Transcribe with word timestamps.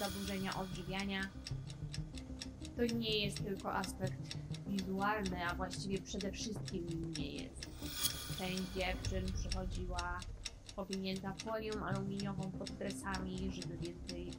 zaburzenia 0.00 0.60
odżywiania 0.60 1.20
to 2.76 2.94
nie 2.94 3.18
jest 3.18 3.44
tylko 3.44 3.72
aspekt 3.72 4.36
wizualny, 4.66 5.46
a 5.46 5.54
właściwie 5.54 5.98
przede 5.98 6.32
wszystkim 6.32 7.12
nie 7.18 7.32
jest. 7.32 7.66
Część 8.38 8.62
dziewczyn 8.76 9.32
przychodziła 9.32 10.20
owinięta 10.76 11.34
folią 11.34 11.72
aluminiową 11.84 12.50
pod 12.50 12.70
dresami, 12.70 13.52
żeby 13.52 13.76
więcej 13.76 14.30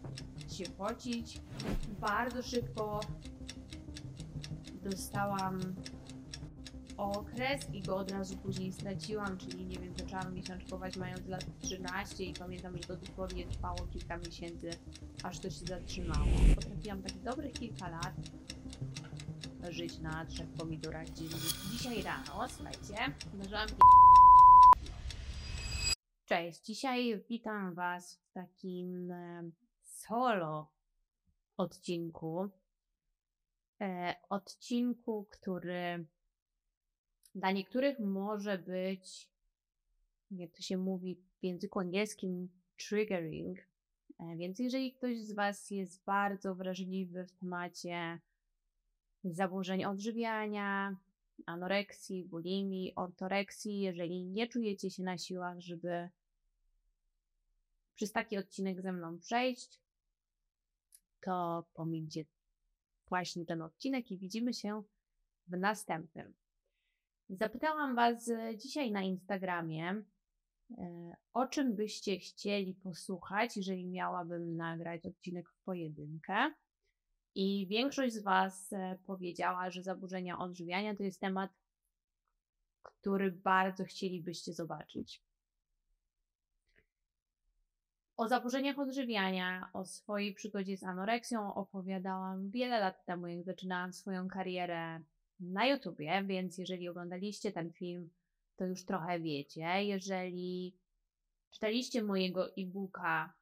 się 0.51 0.63
pocić. 0.63 1.39
Bardzo 1.99 2.43
szybko 2.43 2.99
dostałam 4.83 5.59
okres 7.01 7.69
i 7.73 7.81
go 7.81 7.97
od 7.97 8.11
razu 8.11 8.37
później 8.37 8.73
straciłam, 8.73 9.37
czyli 9.37 9.65
nie 9.65 9.79
wiem, 9.79 9.93
zaczęłam 9.97 10.33
miesiączkować 10.33 10.97
mając 10.97 11.27
lat 11.27 11.45
13 11.61 12.23
i 12.23 12.33
pamiętam, 12.33 12.77
że 12.77 12.83
to 12.83 12.95
dosłownie 12.95 13.45
trwało 13.45 13.77
kilka 13.93 14.17
miesięcy, 14.17 14.69
aż 15.23 15.39
to 15.39 15.49
się 15.49 15.65
zatrzymało. 15.65 16.27
Potrafiłam 16.55 17.01
tak 17.01 17.19
dobrych 17.19 17.53
kilka 17.53 17.89
lat 17.89 18.13
żyć 19.69 19.99
na 19.99 20.25
trzech 20.25 20.49
pomidorach 20.49 21.09
dziennie. 21.09 21.35
Dzisiaj 21.71 22.03
rano, 22.03 22.49
słuchajcie, 22.49 23.13
leżałam 23.37 23.67
Cześć, 26.25 26.65
dzisiaj 26.65 27.23
witam 27.29 27.73
Was 27.73 28.15
w 28.15 28.31
takim 28.31 29.11
e, 29.11 29.51
solo 29.81 30.71
odcinku. 31.57 32.49
E, 33.81 34.15
odcinku, 34.29 35.27
który 35.31 36.05
dla 37.35 37.51
niektórych 37.51 37.99
może 37.99 38.57
być, 38.57 39.29
jak 40.31 40.51
to 40.51 40.61
się 40.61 40.77
mówi 40.77 41.15
w 41.15 41.43
języku 41.43 41.79
angielskim, 41.79 42.49
triggering. 42.77 43.59
E, 44.19 44.35
więc 44.37 44.59
jeżeli 44.59 44.93
ktoś 44.93 45.17
z 45.17 45.31
Was 45.33 45.71
jest 45.71 46.03
bardzo 46.03 46.55
wrażliwy 46.55 47.25
w 47.25 47.31
temacie 47.31 48.19
zaburzeń 49.23 49.85
odżywiania, 49.85 50.97
anoreksji, 51.45 52.25
bulimii, 52.25 52.95
ortoreksji, 52.95 53.79
jeżeli 53.79 54.25
nie 54.25 54.47
czujecie 54.47 54.89
się 54.89 55.03
na 55.03 55.17
siłach, 55.17 55.59
żeby 55.59 56.09
przez 57.95 58.11
taki 58.11 58.37
odcinek 58.37 58.81
ze 58.81 58.91
mną 58.91 59.19
przejść, 59.19 59.79
to 61.21 61.65
pomińcie 61.73 62.25
właśnie 63.09 63.45
ten 63.45 63.61
odcinek 63.61 64.11
i 64.11 64.17
widzimy 64.17 64.53
się 64.53 64.83
w 65.47 65.57
następnym. 65.57 66.33
Zapytałam 67.39 67.95
Was 67.95 68.29
e, 68.29 68.57
dzisiaj 68.57 68.91
na 68.91 69.01
Instagramie, 69.01 70.03
e, 70.77 71.15
o 71.33 71.47
czym 71.47 71.75
byście 71.75 72.19
chcieli 72.19 72.75
posłuchać, 72.75 73.57
jeżeli 73.57 73.87
miałabym 73.87 74.55
nagrać 74.57 75.05
odcinek 75.05 75.49
w 75.49 75.63
pojedynkę. 75.63 76.53
I 77.35 77.67
większość 77.67 78.13
z 78.13 78.23
Was 78.23 78.73
e, 78.73 78.97
powiedziała, 79.05 79.71
że 79.71 79.83
zaburzenia 79.83 80.39
odżywiania 80.39 80.95
to 80.95 81.03
jest 81.03 81.19
temat, 81.19 81.51
który 82.83 83.31
bardzo 83.31 83.83
chcielibyście 83.83 84.53
zobaczyć. 84.53 85.23
O 88.17 88.27
zaburzeniach 88.27 88.79
odżywiania, 88.79 89.69
o 89.73 89.85
swojej 89.85 90.33
przygodzie 90.33 90.77
z 90.77 90.83
anoreksją 90.83 91.53
opowiadałam 91.53 92.49
wiele 92.49 92.79
lat 92.79 93.05
temu, 93.05 93.27
jak 93.27 93.43
zaczynałam 93.43 93.93
swoją 93.93 94.27
karierę 94.27 95.01
na 95.41 95.67
YouTubie, 95.67 96.23
więc 96.25 96.57
jeżeli 96.57 96.89
oglądaliście 96.89 97.51
ten 97.51 97.73
film, 97.73 98.09
to 98.55 98.65
już 98.65 98.85
trochę 98.85 99.19
wiecie. 99.19 99.83
Jeżeli 99.83 100.75
czytaliście 101.51 102.03
mojego 102.03 102.55
e-booka, 102.57 103.33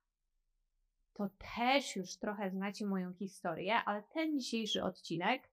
to 1.13 1.29
też 1.55 1.95
już 1.95 2.17
trochę 2.17 2.51
znacie 2.51 2.85
moją 2.85 3.13
historię, 3.13 3.75
ale 3.75 4.03
ten 4.03 4.39
dzisiejszy 4.39 4.83
odcinek 4.83 5.49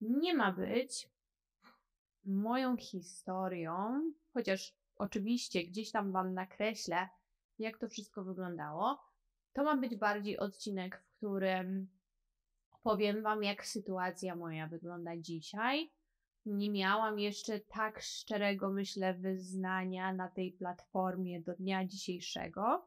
nie 0.00 0.34
ma 0.34 0.52
być 0.52 1.08
moją 2.24 2.76
historią, 2.76 4.02
chociaż 4.34 4.74
oczywiście 4.96 5.64
gdzieś 5.64 5.90
tam 5.90 6.12
Wam 6.12 6.34
nakreślę, 6.34 7.08
jak 7.58 7.78
to 7.78 7.88
wszystko 7.88 8.24
wyglądało. 8.24 8.98
To 9.52 9.64
ma 9.64 9.76
być 9.76 9.96
bardziej 9.96 10.38
odcinek, 10.38 10.96
w 10.96 11.16
którym 11.16 11.88
powiem 12.82 13.22
Wam, 13.22 13.42
jak 13.42 13.66
sytuacja 13.66 14.36
moja 14.36 14.66
wygląda 14.66 15.16
dzisiaj. 15.16 15.92
Nie 16.46 16.70
miałam 16.70 17.18
jeszcze 17.18 17.60
tak 17.60 18.00
szczerego, 18.00 18.70
myślę, 18.70 19.14
wyznania 19.14 20.12
na 20.12 20.28
tej 20.28 20.52
platformie 20.52 21.40
do 21.40 21.54
dnia 21.54 21.86
dzisiejszego. 21.86 22.86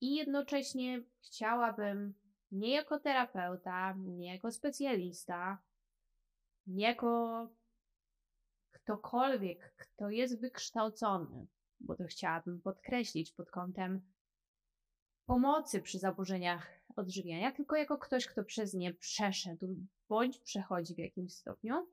I 0.00 0.14
jednocześnie 0.14 1.02
chciałabym 1.22 2.14
nie 2.52 2.70
jako 2.74 3.00
terapeuta, 3.00 3.94
nie 3.98 4.32
jako 4.34 4.52
specjalista, 4.52 5.58
nie 6.66 6.84
jako 6.84 7.48
ktokolwiek, 8.70 9.74
kto 9.76 10.10
jest 10.10 10.40
wykształcony, 10.40 11.46
bo 11.80 11.96
to 11.96 12.04
chciałabym 12.04 12.60
podkreślić 12.60 13.32
pod 13.32 13.50
kątem 13.50 14.02
pomocy 15.26 15.82
przy 15.82 15.98
zaburzeniach 15.98 16.73
odżywiania, 16.96 17.52
tylko 17.52 17.76
jako 17.76 17.98
ktoś, 17.98 18.26
kto 18.26 18.44
przez 18.44 18.74
nie 18.74 18.94
przeszedł 18.94 19.76
bądź 20.08 20.38
przechodzi 20.38 20.94
w 20.94 20.98
jakimś 20.98 21.32
stopniu. 21.32 21.88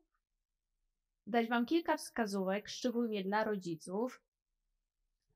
Dać 1.28 1.48
Wam 1.48 1.66
kilka 1.66 1.98
wskazówek, 1.98 2.70
szczególnie 2.70 3.24
dla 3.24 3.44
rodziców, 3.44 4.22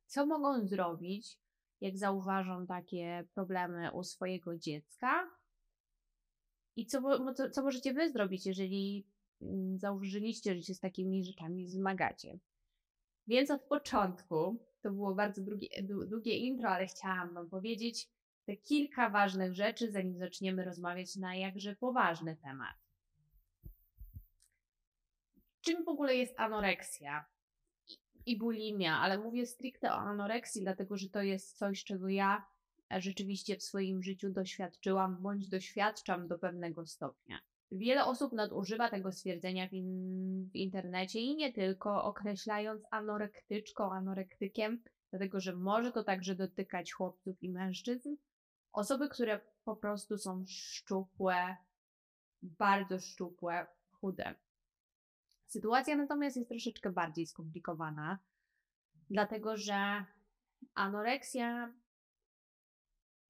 co 0.07 0.25
mogą 0.25 0.67
zrobić, 0.67 1.37
jak 1.81 1.97
zauważą 1.97 2.67
takie 2.67 3.27
problemy 3.33 3.91
u 3.91 4.03
swojego 4.03 4.57
dziecka 4.57 5.29
i 6.75 6.85
co, 6.85 7.33
co, 7.33 7.49
co 7.49 7.63
możecie 7.63 7.93
Wy 7.93 8.11
zrobić, 8.11 8.45
jeżeli 8.45 9.07
mm, 9.41 9.77
zauważyliście, 9.77 10.55
że 10.55 10.61
się 10.61 10.73
z 10.73 10.79
takimi 10.79 11.23
rzeczami 11.23 11.67
zmagacie. 11.67 12.39
Więc 13.27 13.51
od 13.51 13.61
początku, 13.61 14.57
to 14.81 14.91
było 14.91 15.15
bardzo 15.15 15.41
długie, 15.41 15.67
długie 15.83 16.37
intro, 16.37 16.69
ale 16.69 16.85
chciałam 16.87 17.33
Wam 17.33 17.49
powiedzieć 17.49 18.09
te 18.45 18.57
kilka 18.57 19.09
ważnych 19.09 19.53
rzeczy, 19.53 19.91
zanim 19.91 20.17
zaczniemy 20.17 20.65
rozmawiać 20.65 21.15
na 21.15 21.35
jakże 21.35 21.75
poważny 21.75 22.35
temat. 22.35 22.75
Czym 25.61 25.83
w 25.83 25.89
ogóle 25.89 26.15
jest 26.15 26.39
anoreksja 26.39 27.25
i 28.25 28.37
bulimia? 28.37 28.93
Ale 28.93 29.17
mówię 29.17 29.45
stricte 29.45 29.91
o 29.91 29.97
anoreksji, 29.97 30.61
dlatego 30.61 30.97
że 30.97 31.09
to 31.09 31.21
jest 31.21 31.57
coś, 31.57 31.83
czego 31.83 32.09
ja 32.09 32.45
rzeczywiście 32.91 33.57
w 33.57 33.63
swoim 33.63 34.03
życiu 34.03 34.29
doświadczyłam 34.29 35.21
bądź 35.21 35.49
doświadczam 35.49 36.27
do 36.27 36.39
pewnego 36.39 36.85
stopnia. 36.85 37.39
Wiele 37.71 38.05
osób 38.05 38.33
nadużywa 38.33 38.89
tego 38.89 39.11
stwierdzenia 39.11 39.69
w, 39.69 39.73
in, 39.73 40.49
w 40.53 40.55
internecie 40.55 41.19
i 41.19 41.35
nie 41.35 41.53
tylko, 41.53 42.03
określając 42.03 42.83
anorektyczką, 42.91 43.91
anorektykiem, 43.91 44.83
dlatego 45.09 45.39
że 45.39 45.55
może 45.55 45.91
to 45.91 46.03
także 46.03 46.35
dotykać 46.35 46.93
chłopców 46.93 47.43
i 47.43 47.49
mężczyzn. 47.49 48.15
Osoby, 48.75 49.09
które 49.09 49.39
po 49.63 49.75
prostu 49.75 50.17
są 50.17 50.45
szczupłe, 50.47 51.57
bardzo 52.41 52.99
szczupłe, 52.99 53.67
chude. 53.91 54.35
Sytuacja 55.45 55.95
natomiast 55.95 56.37
jest 56.37 56.49
troszeczkę 56.49 56.91
bardziej 56.91 57.27
skomplikowana, 57.27 58.19
dlatego 59.09 59.57
że 59.57 60.05
anoreksja 60.73 61.73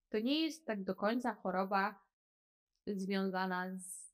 to 0.09 0.19
nie 0.19 0.41
jest 0.41 0.65
tak 0.65 0.83
do 0.83 0.95
końca 0.95 1.33
choroba 1.33 2.05
związana 2.87 3.77
z 3.77 4.11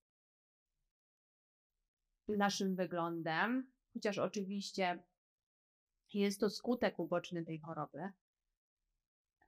naszym 2.27 2.75
wyglądem, 2.75 3.71
chociaż 3.93 4.17
oczywiście 4.17 5.03
jest 6.13 6.39
to 6.39 6.49
skutek 6.49 6.99
uboczny 6.99 7.45
tej 7.45 7.59
choroby. 7.59 8.11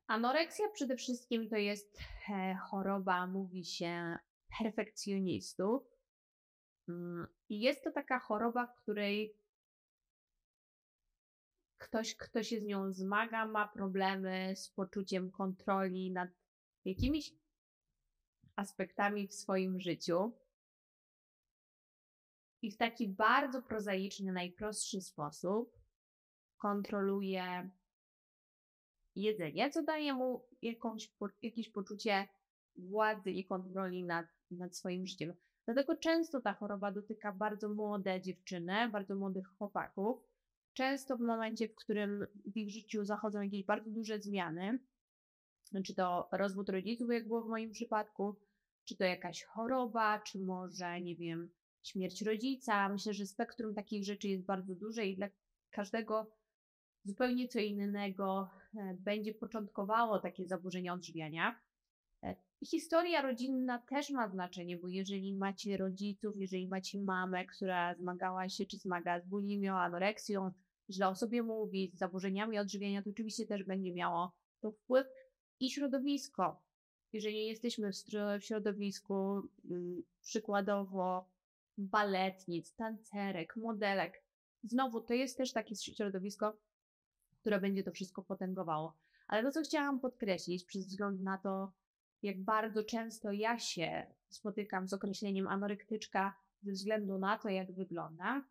Anoreksja 0.07 0.69
przede 0.69 0.95
wszystkim 0.95 1.49
to 1.49 1.55
jest 1.55 1.99
e, 2.29 2.55
choroba, 2.55 3.27
mówi 3.27 3.65
się, 3.65 4.17
perfekcjonistów. 4.59 5.83
Mm, 6.89 7.27
I 7.49 7.59
jest 7.59 7.83
to 7.83 7.91
taka 7.91 8.19
choroba, 8.19 8.67
w 8.67 8.75
której 8.75 9.35
ktoś, 11.77 12.15
kto 12.15 12.43
się 12.43 12.59
z 12.59 12.63
nią 12.63 12.93
zmaga, 12.93 13.45
ma 13.45 13.67
problemy 13.67 14.53
z 14.55 14.69
poczuciem 14.69 15.31
kontroli 15.31 16.11
nad 16.11 16.29
jakimiś 16.85 17.33
aspektami 18.55 19.27
w 19.27 19.33
swoim 19.33 19.79
życiu 19.79 20.33
i 22.61 22.71
w 22.71 22.77
taki 22.77 23.07
bardzo 23.07 23.61
prozaiczny, 23.61 24.31
najprostszy 24.31 25.01
sposób 25.01 25.79
kontroluje 26.57 27.69
jedzenie, 29.15 29.69
co 29.69 29.83
daje 29.83 30.13
mu 30.13 30.45
jakąś, 30.61 31.11
jakieś 31.41 31.69
poczucie 31.69 32.27
władzy 32.75 33.31
i 33.31 33.45
kontroli 33.45 34.03
nad, 34.03 34.25
nad 34.51 34.77
swoim 34.77 35.07
życiem. 35.07 35.33
Dlatego 35.65 35.95
często 35.95 36.41
ta 36.41 36.53
choroba 36.53 36.91
dotyka 36.91 37.31
bardzo 37.31 37.69
młode 37.69 38.21
dziewczyny, 38.21 38.89
bardzo 38.89 39.15
młodych 39.15 39.47
chłopaków. 39.47 40.17
Często 40.73 41.17
w 41.17 41.21
momencie, 41.21 41.67
w 41.67 41.75
którym 41.75 42.27
w 42.53 42.57
ich 42.57 42.71
życiu 42.71 43.05
zachodzą 43.05 43.41
jakieś 43.41 43.63
bardzo 43.63 43.91
duże 43.91 44.19
zmiany, 44.19 44.79
czy 45.85 45.95
to 45.95 46.29
rozwód 46.31 46.69
rodziców, 46.69 47.09
jak 47.11 47.27
było 47.27 47.41
w 47.41 47.49
moim 47.49 47.71
przypadku, 47.71 48.35
czy 48.85 48.97
to 48.97 49.03
jakaś 49.03 49.43
choroba, 49.43 50.19
czy 50.19 50.39
może, 50.39 51.01
nie 51.01 51.15
wiem, 51.15 51.49
śmierć 51.83 52.21
rodzica. 52.21 52.89
Myślę, 52.89 53.13
że 53.13 53.25
spektrum 53.25 53.75
takich 53.75 54.05
rzeczy 54.05 54.27
jest 54.27 54.45
bardzo 54.45 54.75
duże 54.75 55.05
i 55.05 55.15
dla 55.15 55.27
każdego 55.71 56.31
zupełnie 57.05 57.47
co 57.47 57.59
innego 57.59 58.49
będzie 58.99 59.33
początkowało 59.33 60.19
takie 60.19 60.47
zaburzenia 60.47 60.93
odżywiania. 60.93 61.59
E, 62.23 62.35
historia 62.65 63.21
rodzinna 63.21 63.79
też 63.79 64.09
ma 64.09 64.29
znaczenie, 64.29 64.77
bo 64.77 64.87
jeżeli 64.87 65.33
macie 65.33 65.77
rodziców, 65.77 66.37
jeżeli 66.37 66.67
macie 66.67 66.99
mamę, 66.99 67.45
która 67.45 67.95
zmagała 67.95 68.49
się 68.49 68.65
czy 68.65 68.77
zmaga 68.77 69.19
z 69.19 69.25
bulimią, 69.27 69.77
anoreksją, 69.77 70.51
źle 70.89 71.07
o 71.07 71.15
sobie 71.15 71.43
mówi, 71.43 71.91
z 71.93 71.97
zaburzeniami 71.97 72.59
odżywiania, 72.59 73.01
to 73.01 73.09
oczywiście 73.09 73.45
też 73.45 73.63
będzie 73.63 73.93
miało 73.93 74.31
to 74.59 74.71
wpływ 74.71 75.07
i 75.59 75.71
środowisko. 75.71 76.61
Jeżeli 77.13 77.47
jesteśmy 77.47 77.91
w 78.39 78.43
środowisku 78.45 79.41
mm, 79.69 80.03
przykładowo 80.21 81.29
baletnic, 81.77 82.75
tancerek, 82.75 83.55
modelek, 83.55 84.23
znowu 84.63 85.01
to 85.01 85.13
jest 85.13 85.37
też 85.37 85.51
takie 85.51 85.75
środowisko, 85.75 86.57
które 87.43 87.59
będzie 87.59 87.83
to 87.83 87.91
wszystko 87.91 88.21
potęgowało. 88.21 88.93
Ale 89.27 89.43
to, 89.43 89.51
co 89.51 89.61
chciałam 89.61 89.99
podkreślić, 89.99 90.65
przez 90.65 90.87
wzgląd 90.87 91.21
na 91.21 91.37
to, 91.37 91.71
jak 92.21 92.43
bardzo 92.43 92.83
często 92.83 93.31
ja 93.31 93.59
się 93.59 94.05
spotykam 94.29 94.87
z 94.87 94.93
określeniem 94.93 95.47
anorektyczka 95.47 96.35
ze 96.61 96.71
względu 96.71 97.17
na 97.17 97.37
to, 97.37 97.49
jak 97.49 97.71
wygląda, 97.71 98.43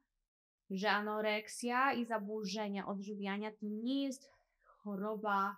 że 0.71 0.91
anoreksja 0.91 1.93
i 1.93 2.07
zaburzenia 2.07 2.87
odżywiania 2.87 3.51
to 3.51 3.57
nie 3.63 4.05
jest 4.05 4.31
choroba 4.65 5.57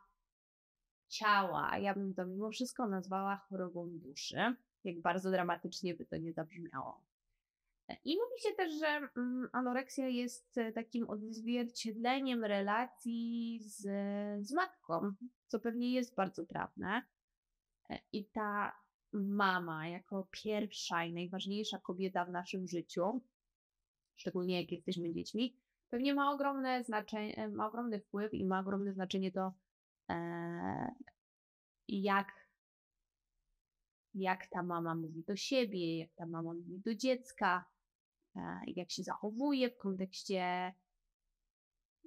ciała. 1.08 1.78
Ja 1.78 1.94
bym 1.94 2.14
to 2.14 2.26
mimo 2.26 2.50
wszystko 2.50 2.88
nazwała 2.88 3.36
chorobą 3.36 3.98
duszy, 3.98 4.54
jak 4.84 5.00
bardzo 5.00 5.30
dramatycznie 5.30 5.94
by 5.94 6.06
to 6.06 6.16
nie 6.16 6.32
zabrzmiało. 6.32 7.00
I 7.88 8.16
mówi 8.16 8.40
się 8.42 8.54
też, 8.56 8.74
że 8.78 8.86
mm, 8.86 9.48
anoreksja 9.52 10.08
jest 10.08 10.58
e, 10.58 10.72
takim 10.72 11.10
odzwierciedleniem 11.10 12.44
relacji 12.44 13.60
z, 13.62 13.82
z 14.46 14.52
matką, 14.52 15.12
co 15.48 15.60
pewnie 15.60 15.92
jest 15.92 16.14
bardzo 16.14 16.46
prawne. 16.46 17.02
E, 17.90 17.98
I 18.12 18.24
ta 18.24 18.72
mama, 19.12 19.88
jako 19.88 20.28
pierwsza 20.30 21.04
i 21.04 21.12
najważniejsza 21.12 21.78
kobieta 21.78 22.24
w 22.24 22.30
naszym 22.30 22.68
życiu, 22.68 23.22
szczególnie 24.16 24.60
jak 24.60 24.72
jesteśmy 24.72 25.12
dziećmi, 25.12 25.56
pewnie 25.90 26.14
ma 26.14 26.32
ogromne 26.32 26.84
znaczenie, 26.84 27.36
e, 27.36 27.48
ma 27.48 27.66
ogromny 27.66 28.00
wpływ 28.00 28.34
i 28.34 28.44
ma 28.44 28.60
ogromne 28.60 28.92
znaczenie 28.92 29.32
to, 29.32 29.52
e, 30.10 30.94
jak, 31.88 32.48
jak 34.14 34.46
ta 34.46 34.62
mama 34.62 34.94
mówi 34.94 35.24
do 35.24 35.36
siebie, 35.36 35.98
jak 35.98 36.10
ta 36.14 36.26
mama 36.26 36.54
mówi 36.54 36.80
do 36.80 36.94
dziecka, 36.94 37.73
jak 38.66 38.90
się 38.90 39.02
zachowuje 39.02 39.70
w 39.70 39.76
kontekście 39.76 40.74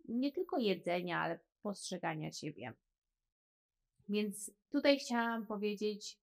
nie 0.08 0.32
tylko 0.32 0.58
jedzenia, 0.58 1.20
ale 1.22 1.40
postrzegania 1.62 2.32
siebie. 2.32 2.74
Więc 4.10 4.52
tutaj 4.70 5.00
chciałam 5.00 5.48
powiedzieć 5.48 6.20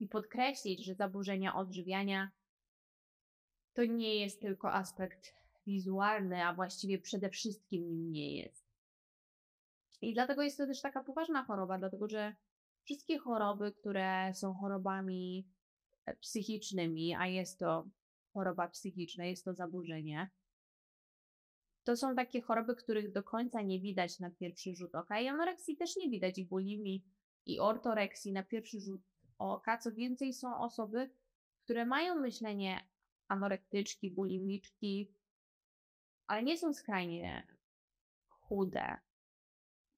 i 0.00 0.08
podkreślić, 0.08 0.84
że 0.84 0.94
zaburzenia 0.94 1.54
odżywiania 1.54 2.30
to 3.74 3.84
nie 3.84 4.14
jest 4.14 4.40
tylko 4.40 4.72
aspekt 4.72 5.34
wizualny, 5.66 6.44
a 6.44 6.54
właściwie 6.54 6.98
przede 6.98 7.30
wszystkim 7.30 7.88
nim 7.88 8.12
nie 8.12 8.36
jest. 8.36 8.66
I 10.00 10.14
dlatego 10.14 10.42
jest 10.42 10.58
to 10.58 10.66
też 10.66 10.80
taka 10.80 11.04
poważna 11.04 11.44
choroba, 11.44 11.78
dlatego 11.78 12.08
że 12.08 12.36
wszystkie 12.84 13.18
choroby, 13.18 13.72
które 13.72 14.34
są 14.34 14.54
chorobami 14.54 15.48
e, 16.06 16.16
psychicznymi, 16.16 17.14
a 17.14 17.26
jest 17.26 17.58
to 17.58 17.88
choroba 18.36 18.68
psychiczna, 18.68 19.24
jest 19.24 19.44
to 19.44 19.54
zaburzenie, 19.54 20.30
to 21.84 21.96
są 21.96 22.14
takie 22.14 22.40
choroby, 22.40 22.76
których 22.76 23.12
do 23.12 23.22
końca 23.22 23.62
nie 23.62 23.80
widać 23.80 24.20
na 24.20 24.30
pierwszy 24.30 24.74
rzut 24.74 24.94
oka. 24.94 25.20
I 25.20 25.28
anoreksji 25.28 25.76
też 25.76 25.96
nie 25.96 26.10
widać, 26.10 26.38
i 26.38 26.44
bulimii, 26.44 27.04
i 27.46 27.60
ortoreksji 27.60 28.32
na 28.32 28.42
pierwszy 28.42 28.80
rzut 28.80 29.00
oka. 29.38 29.78
Co 29.78 29.92
więcej, 29.92 30.32
są 30.32 30.58
osoby, 30.58 31.10
które 31.64 31.86
mają 31.86 32.20
myślenie 32.20 32.88
anorektyczki, 33.28 34.10
bulimiczki, 34.10 35.14
ale 36.26 36.42
nie 36.42 36.58
są 36.58 36.72
skrajnie 36.74 37.46
chude. 38.28 38.96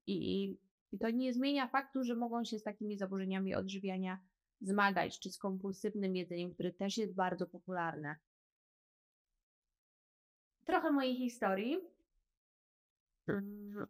I, 0.07 0.57
I 0.91 0.99
to 0.99 1.09
nie 1.09 1.33
zmienia 1.33 1.67
faktu, 1.67 2.03
że 2.03 2.15
mogą 2.15 2.43
się 2.43 2.59
z 2.59 2.63
takimi 2.63 2.97
zaburzeniami 2.97 3.55
odżywiania 3.55 4.28
zmagać, 4.61 5.19
czy 5.19 5.31
z 5.31 5.37
kompulsywnym 5.37 6.15
jedzeniem, 6.15 6.53
które 6.53 6.71
też 6.71 6.97
jest 6.97 7.15
bardzo 7.15 7.47
popularne. 7.47 8.15
Trochę 10.65 10.91
mojej 10.91 11.15
historii. 11.15 11.77
Mm. 13.27 13.87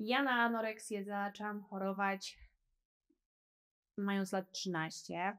Ja 0.00 0.22
na 0.22 0.30
anoreksję 0.30 1.04
zaczęłam 1.04 1.62
chorować 1.62 2.38
mając 3.96 4.32
lat 4.32 4.52
13, 4.52 5.38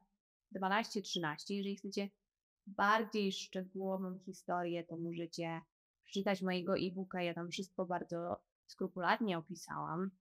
12-13. 0.56 1.36
Jeżeli 1.50 1.76
chcecie 1.76 2.10
bardziej 2.68 3.32
szczegółową 3.32 4.20
historię, 4.20 4.84
to 4.84 4.98
możecie 4.98 5.62
przeczytać 6.04 6.42
mojego 6.42 6.78
e-booka. 6.78 7.24
Ja 7.24 7.34
tam 7.34 7.50
wszystko 7.50 7.86
bardzo 7.86 8.42
skrupulatnie 8.68 9.38
opisałam. 9.38 10.12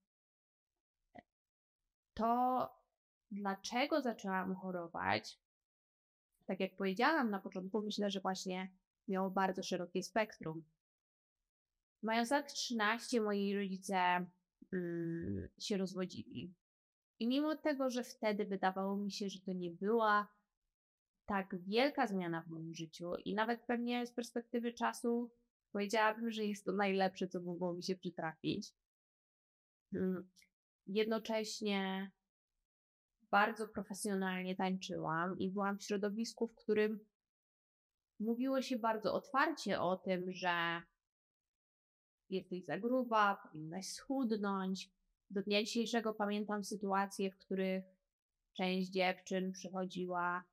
To 2.15 2.84
dlaczego 3.35 4.01
zaczęłam 4.01 4.55
chorować? 4.55 5.39
Tak 6.47 6.61
jak 6.61 6.77
powiedziałam 6.77 7.31
na 7.31 7.39
początku, 7.39 7.83
myślę, 7.83 8.11
że 8.11 8.21
właśnie 8.21 8.71
miało 9.09 9.31
bardzo 9.31 9.63
szerokie 9.63 10.03
spektrum. 10.03 10.65
Mając 12.03 12.31
lat 12.31 12.53
13, 12.53 13.21
moi 13.21 13.57
rodzice 13.57 14.27
mm, 14.73 15.49
się 15.59 15.77
rozwodzili. 15.77 16.55
I 17.19 17.29
mimo 17.29 17.57
tego, 17.57 17.91
że 17.91 18.05
wtedy 18.05 18.45
wydawało 18.45 18.97
mi 18.97 19.13
się, 19.13 19.29
że 19.29 19.41
to 19.41 19.53
nie 19.53 19.71
była 19.71 20.29
tak 21.27 21.57
wielka 21.63 22.07
zmiana 22.07 22.43
w 22.43 22.49
moim 22.49 22.75
życiu 22.75 23.15
i 23.25 23.35
nawet 23.35 23.61
pewnie 23.67 24.07
z 24.07 24.13
perspektywy 24.13 24.73
czasu 24.73 25.31
powiedziałabym, 25.73 26.31
że 26.31 26.45
jest 26.45 26.65
to 26.65 26.73
najlepsze, 26.73 27.29
co 27.29 27.41
mogło 27.41 27.75
mi 27.75 27.83
się 27.83 27.97
przytrafić. 27.97 28.73
Mm, 29.95 30.31
jednocześnie 30.87 32.11
bardzo 33.35 33.69
profesjonalnie 33.69 34.57
tańczyłam 34.57 35.39
i 35.39 35.51
byłam 35.51 35.79
w 35.79 35.83
środowisku, 35.83 36.49
w 36.49 36.55
którym 36.55 36.99
mówiło 38.21 38.63
się 38.63 38.79
bardzo 38.79 39.15
otwarcie 39.15 39.81
o 39.81 39.97
tym, 39.97 40.33
że 40.33 40.83
jesteś 42.31 42.65
za 42.65 42.79
gruba, 42.79 43.37
powinnaś 43.43 43.87
schudnąć. 43.87 44.91
Do 45.31 45.43
dnia 45.43 45.65
dzisiejszego 45.65 46.15
pamiętam 46.15 46.65
sytuacje, 46.65 47.31
w 47.31 47.39
których 47.39 47.85
część 48.57 48.91
dziewczyn 48.91 49.53
przychodziła 49.53 50.45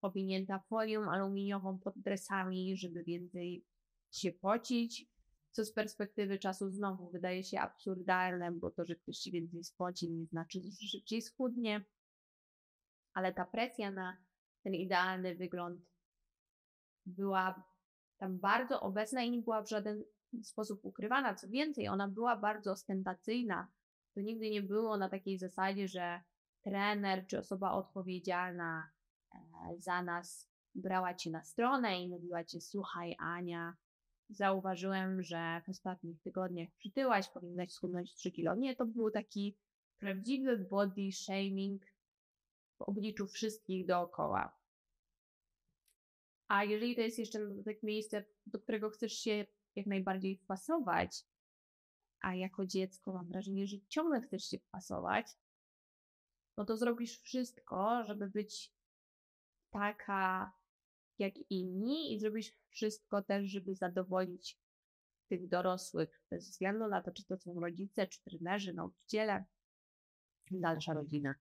powinięta 0.00 0.58
folią 0.58 1.10
aluminiową 1.10 1.78
pod 1.78 1.98
dresami, 1.98 2.76
żeby 2.76 3.04
więcej 3.04 3.64
się 4.12 4.32
pocić, 4.32 5.06
co 5.50 5.64
z 5.64 5.72
perspektywy 5.72 6.38
czasu 6.38 6.70
znowu 6.70 7.10
wydaje 7.10 7.44
się 7.44 7.60
absurdalne, 7.60 8.52
bo 8.52 8.70
to, 8.70 8.84
że 8.84 8.96
ktoś 8.96 9.16
się 9.16 9.30
więcej 9.30 9.64
spoci, 9.64 10.10
nie 10.10 10.26
znaczy, 10.26 10.60
że 10.62 10.88
szybciej 10.88 11.22
schudnie. 11.22 11.84
Ale 13.14 13.32
ta 13.32 13.44
presja 13.44 13.90
na 13.90 14.16
ten 14.62 14.74
idealny 14.74 15.34
wygląd 15.34 15.80
była 17.06 17.62
tam 18.18 18.38
bardzo 18.38 18.80
obecna 18.80 19.22
i 19.22 19.30
nie 19.30 19.42
była 19.42 19.62
w 19.62 19.68
żaden 19.68 20.04
sposób 20.42 20.84
ukrywana. 20.84 21.34
Co 21.34 21.48
więcej, 21.48 21.88
ona 21.88 22.08
była 22.08 22.36
bardzo 22.36 22.72
ostentacyjna. 22.72 23.68
To 24.14 24.20
nigdy 24.20 24.50
nie 24.50 24.62
było 24.62 24.96
na 24.96 25.08
takiej 25.08 25.38
zasadzie, 25.38 25.88
że 25.88 26.20
trener 26.62 27.26
czy 27.26 27.38
osoba 27.38 27.72
odpowiedzialna 27.72 28.90
e, 29.34 29.38
za 29.78 30.02
nas 30.02 30.50
brała 30.74 31.14
cię 31.14 31.30
na 31.30 31.44
stronę 31.44 32.02
i 32.02 32.08
mówiła 32.08 32.44
ci: 32.44 32.60
Słuchaj, 32.60 33.16
Ania, 33.18 33.76
zauważyłem, 34.28 35.22
że 35.22 35.62
w 35.66 35.68
ostatnich 35.68 36.20
tygodniach 36.22 36.68
przytyłaś, 36.78 37.28
powinnaś 37.28 37.72
schudnąć 37.72 38.14
3 38.14 38.30
kilo. 38.30 38.54
Nie, 38.54 38.76
to 38.76 38.86
był 38.86 39.10
taki 39.10 39.56
prawdziwy 39.98 40.58
body 40.58 41.12
shaming 41.12 41.82
w 42.80 42.82
obliczu 42.82 43.26
wszystkich 43.26 43.86
dookoła. 43.86 44.56
A 46.48 46.64
jeżeli 46.64 46.96
to 46.96 47.00
jest 47.00 47.18
jeszcze 47.18 47.38
takie 47.64 47.86
miejsce, 47.86 48.24
do 48.46 48.58
którego 48.58 48.90
chcesz 48.90 49.12
się 49.12 49.46
jak 49.76 49.86
najbardziej 49.86 50.36
wpasować, 50.36 51.24
a 52.20 52.34
jako 52.34 52.66
dziecko 52.66 53.12
mam 53.12 53.28
wrażenie, 53.28 53.66
że 53.66 53.76
ciągle 53.88 54.20
chcesz 54.20 54.44
się 54.44 54.58
wpasować, 54.58 55.26
no 56.56 56.64
to 56.64 56.76
zrobisz 56.76 57.20
wszystko, 57.20 58.04
żeby 58.04 58.30
być 58.30 58.72
taka 59.70 60.52
jak 61.18 61.34
inni 61.50 62.14
i 62.14 62.20
zrobisz 62.20 62.52
wszystko 62.68 63.22
też, 63.22 63.46
żeby 63.46 63.74
zadowolić 63.74 64.58
tych 65.28 65.48
dorosłych, 65.48 66.22
bez 66.30 66.50
względu 66.50 66.88
na 66.88 67.02
to, 67.02 67.12
czy 67.12 67.24
to 67.24 67.36
są 67.36 67.60
rodzice, 67.60 68.06
czy 68.06 68.22
trenerzy, 68.22 68.72
nauczyciele. 68.72 69.44
dalsza 70.50 70.94
rodzina. 70.94 71.34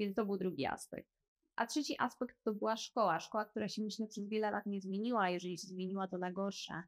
Więc 0.00 0.16
to 0.16 0.26
był 0.26 0.36
drugi 0.36 0.66
aspekt. 0.66 1.08
A 1.56 1.66
trzeci 1.66 1.96
aspekt 1.98 2.36
to 2.44 2.54
była 2.54 2.76
szkoła. 2.76 3.20
Szkoła, 3.20 3.44
która 3.44 3.68
się 3.68 3.82
myślę 3.82 4.06
przez 4.06 4.28
wiele 4.28 4.50
lat 4.50 4.66
nie 4.66 4.80
zmieniła, 4.80 5.30
jeżeli 5.30 5.58
się 5.58 5.66
zmieniła, 5.66 6.08
to 6.08 6.18
na 6.18 6.32
gorsze. 6.32 6.82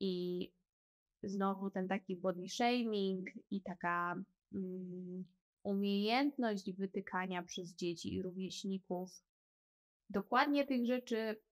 I 0.00 0.52
znowu 1.22 1.70
ten 1.70 1.88
taki 1.88 2.16
body 2.16 2.48
shaming 2.48 3.28
i 3.50 3.62
taka 3.62 4.22
mm, 4.54 5.24
umiejętność 5.62 6.72
wytykania 6.72 7.42
przez 7.42 7.74
dzieci 7.74 8.14
i 8.14 8.22
rówieśników 8.22 9.24
dokładnie 10.10 10.66
tych 10.66 10.86
rzeczy, 10.86 11.42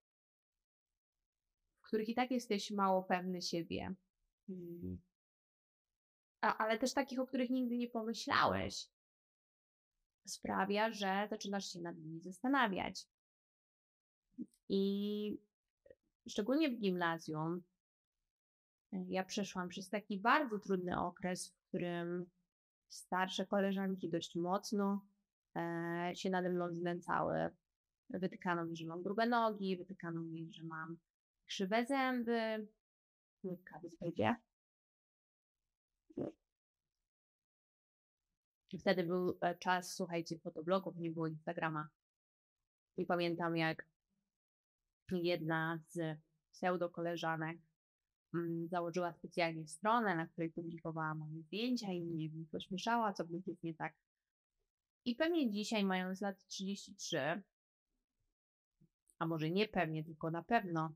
w 1.81 1.87
których 1.87 2.09
i 2.09 2.15
tak 2.15 2.31
jesteś 2.31 2.71
mało 2.71 3.03
pewny 3.03 3.43
siebie. 3.43 3.95
Mm. 4.49 4.99
A, 6.41 6.57
ale 6.57 6.79
też 6.79 6.93
takich, 6.93 7.21
o 7.21 7.27
których 7.27 7.51
nigdy 7.51 7.77
nie 7.77 7.89
pomyślałeś 7.89 8.89
sprawia, 10.27 10.93
że 10.93 11.27
zaczynasz 11.31 11.73
się 11.73 11.81
nad 11.81 11.97
nimi 11.97 12.21
zastanawiać. 12.21 13.07
I 14.69 15.39
szczególnie 16.29 16.71
w 16.71 16.79
gimnazjum 16.79 17.63
e, 18.93 19.05
ja 19.09 19.25
przeszłam 19.25 19.69
przez 19.69 19.89
taki 19.89 20.19
bardzo 20.19 20.59
trudny 20.59 21.01
okres, 21.01 21.49
w 21.49 21.69
którym 21.69 22.27
starsze 22.89 23.47
koleżanki 23.47 24.11
dość 24.11 24.37
mocno 24.37 25.05
e, 25.57 26.13
się 26.15 26.31
nade 26.31 26.51
mną 26.51 26.75
znęcały. 26.75 27.51
Wytykano 28.11 28.65
mi, 28.65 28.77
że 28.77 28.87
mam 28.87 29.03
grube 29.03 29.27
nogi, 29.27 29.77
wytykano 29.77 30.21
mi, 30.21 30.53
że 30.53 30.65
mam 30.65 30.97
krzywe 31.47 31.87
zęby. 31.87 32.67
Łydka 33.45 33.79
wyspędzie. 33.79 34.37
Wtedy 38.79 39.05
był 39.05 39.39
e, 39.41 39.55
czas, 39.55 39.95
słuchajcie, 39.95 40.39
fotoblogów, 40.39 40.97
nie 40.97 41.11
było 41.11 41.27
Instagrama. 41.27 41.89
I 42.97 43.07
pamiętam, 43.07 43.57
jak 43.57 43.87
jedna 45.11 45.79
z 45.89 46.19
pseudo-koleżanek 46.53 47.59
mm, 48.35 48.69
założyła 48.69 49.13
specjalnie 49.13 49.69
stronę, 49.69 50.17
na 50.17 50.27
której 50.27 50.51
publikowała 50.51 51.15
moje 51.15 51.43
zdjęcia 51.43 51.93
i 51.93 52.03
mnie 52.03 52.47
pośmieszała, 52.51 53.13
co 53.13 53.25
by 53.25 53.43
nie 53.63 53.75
tak. 53.75 53.95
I 55.05 55.17
pewnie 55.17 55.51
dzisiaj, 55.51 55.85
mając 55.85 56.21
lat 56.21 56.47
33, 56.47 57.43
a 59.19 59.27
może 59.27 59.51
nie 59.51 59.69
pewnie, 59.69 60.05
tylko 60.05 60.31
na 60.31 60.43
pewno, 60.43 60.95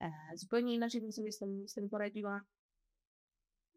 e, 0.00 0.12
zupełnie 0.34 0.74
inaczej 0.74 1.00
bym 1.00 1.12
sobie 1.12 1.32
z 1.66 1.74
tym 1.74 1.88
poradziła 1.90 2.40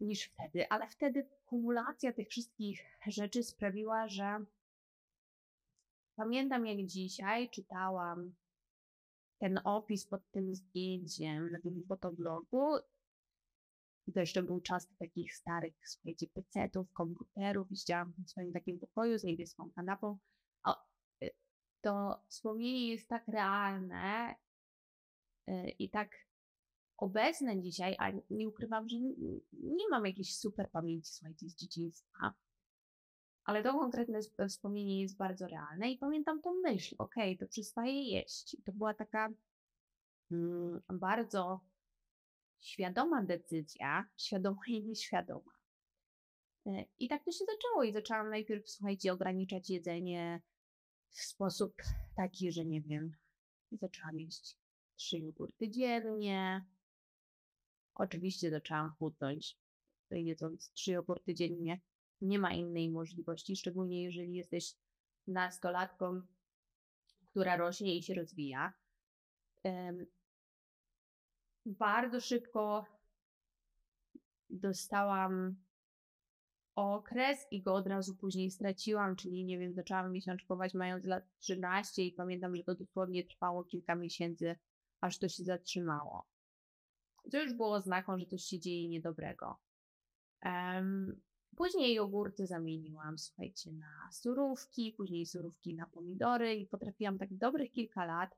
niż 0.03 0.23
wtedy, 0.23 0.69
ale 0.69 0.87
wtedy 0.87 1.29
kumulacja 1.45 2.13
tych 2.13 2.29
wszystkich 2.29 2.81
rzeczy 3.07 3.43
sprawiła, 3.43 4.07
że 4.07 4.45
pamiętam 6.15 6.65
jak 6.65 6.85
dzisiaj 6.85 7.49
czytałam 7.49 8.33
ten 9.39 9.59
opis 9.63 10.05
pod 10.05 10.31
tym 10.31 10.55
zdjęciem 10.55 11.51
na 11.51 11.59
tym 11.59 11.83
fotoblogu. 11.87 12.77
To 14.13 14.19
jeszcze 14.19 14.43
był 14.43 14.61
czas 14.61 14.87
takich 14.99 15.35
starych, 15.35 15.73
słuchajcie, 15.89 16.27
pecetów, 16.27 16.93
komputerów 16.93 17.71
i 17.71 17.77
siedziałam 17.77 18.13
w 18.25 18.29
swoim 18.29 18.53
takim 18.53 18.79
pokoju 18.79 19.17
z 19.17 19.23
niebieską 19.23 19.71
kanapą. 19.71 20.17
Y, 21.23 21.29
to 21.81 22.19
wspomnienie 22.27 22.91
jest 22.91 23.07
tak 23.07 23.27
realne 23.27 24.35
y, 25.49 25.69
i 25.69 25.89
tak 25.89 26.09
obecne 27.03 27.61
dzisiaj, 27.61 27.95
a 27.99 28.11
nie 28.29 28.47
ukrywam, 28.47 28.89
że 28.89 28.97
nie 29.53 29.89
mam 29.89 30.05
jakiejś 30.05 30.37
super 30.37 30.69
pamięci, 30.71 31.13
słuchajcie, 31.13 31.49
z 31.49 31.55
dzieciństwa. 31.55 32.33
Ale 33.43 33.63
to 33.63 33.73
konkretne 33.73 34.19
wspomnienie 34.49 35.01
jest 35.01 35.17
bardzo 35.17 35.47
realne 35.47 35.91
i 35.91 35.97
pamiętam 35.97 36.41
tą 36.41 36.53
myśl, 36.53 36.95
okej, 36.97 37.35
okay, 37.35 37.47
to 37.47 37.51
przestaje 37.51 38.03
jeść. 38.03 38.53
I 38.53 38.63
to 38.63 38.71
była 38.71 38.93
taka 38.93 39.29
mm, 40.31 40.81
bardzo 40.89 41.59
świadoma 42.61 43.23
decyzja, 43.23 44.05
świadoma 44.17 44.61
i 44.67 44.83
nieświadoma. 44.83 45.51
E, 46.65 46.85
I 46.99 47.07
tak 47.07 47.23
to 47.23 47.31
się 47.31 47.45
zaczęło 47.45 47.83
i 47.83 47.93
zaczęłam 47.93 48.29
najpierw, 48.29 48.69
słuchajcie, 48.69 49.13
ograniczać 49.13 49.69
jedzenie 49.69 50.41
w 51.09 51.21
sposób 51.21 51.75
taki, 52.15 52.51
że 52.51 52.65
nie 52.65 52.81
wiem, 52.81 53.15
zaczęłam 53.71 54.19
jeść 54.19 54.57
trzy 54.95 55.17
jogurty 55.17 55.69
dziennie, 55.69 56.65
Oczywiście 57.95 58.49
zaczęłam 58.49 58.91
chudnąć, 58.99 59.57
jedząc 60.11 60.71
trzy 60.71 60.91
jogurty 60.91 61.33
dziennie. 61.33 61.81
Nie 62.21 62.39
ma 62.39 62.53
innej 62.53 62.89
możliwości, 62.89 63.55
szczególnie 63.55 64.03
jeżeli 64.03 64.33
jesteś 64.33 64.73
nastolatką, 65.27 66.21
która 67.29 67.57
rośnie 67.57 67.97
i 67.97 68.03
się 68.03 68.13
rozwija. 68.13 68.73
Bardzo 71.65 72.21
szybko 72.21 72.85
dostałam 74.49 75.55
okres 76.75 77.47
i 77.51 77.61
go 77.61 77.75
od 77.75 77.87
razu 77.87 78.15
później 78.15 78.51
straciłam, 78.51 79.15
czyli 79.15 79.45
nie 79.45 79.59
wiem, 79.59 79.73
zaczęłam 79.73 80.11
miesiączkować 80.11 80.73
mając 80.73 81.05
lat 81.05 81.23
13 81.39 82.03
i 82.03 82.11
pamiętam, 82.11 82.55
że 82.55 82.63
to 82.63 82.75
dosłownie 82.75 83.23
trwało 83.23 83.63
kilka 83.63 83.95
miesięcy, 83.95 84.55
aż 85.01 85.19
to 85.19 85.29
się 85.29 85.43
zatrzymało 85.43 86.32
to 87.31 87.41
już 87.41 87.53
było 87.53 87.81
znaką, 87.81 88.19
że 88.19 88.25
coś 88.25 88.43
się 88.43 88.59
dzieje 88.59 88.87
niedobrego. 88.87 89.57
Um, 90.45 91.21
później 91.55 91.95
jogurty 91.95 92.47
zamieniłam, 92.47 93.17
słuchajcie, 93.17 93.71
na 93.71 94.09
surówki, 94.11 94.93
później 94.97 95.25
surówki 95.25 95.75
na 95.75 95.85
pomidory 95.85 96.55
i 96.55 96.67
potrafiłam 96.67 97.17
tak 97.17 97.33
dobrych 97.33 97.71
kilka 97.71 98.05
lat 98.05 98.35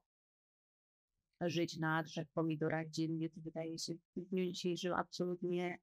żyć 1.42 1.77
na 1.77 2.04
trzech 2.04 2.27
pomidorach 2.30 2.89
dziennie, 2.89 3.30
to 3.30 3.42
wydaje 3.42 3.80
się 3.80 3.94
w 4.15 4.22
dniu 4.22 4.46
dzisiejszym 4.46 4.94
absolutnie 4.94 5.80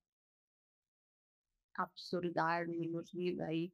absurdalne, 1.75 2.76
niemożliwe 2.76 3.54
i, 3.54 3.73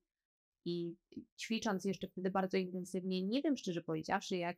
i 0.64 0.97
ćwicząc 1.38 1.85
jeszcze 1.85 2.08
wtedy 2.08 2.30
bardzo 2.30 2.56
intensywnie, 2.56 3.23
nie 3.23 3.42
wiem 3.42 3.56
szczerze 3.56 3.82
powiedziawszy, 3.82 4.37
jak 4.37 4.56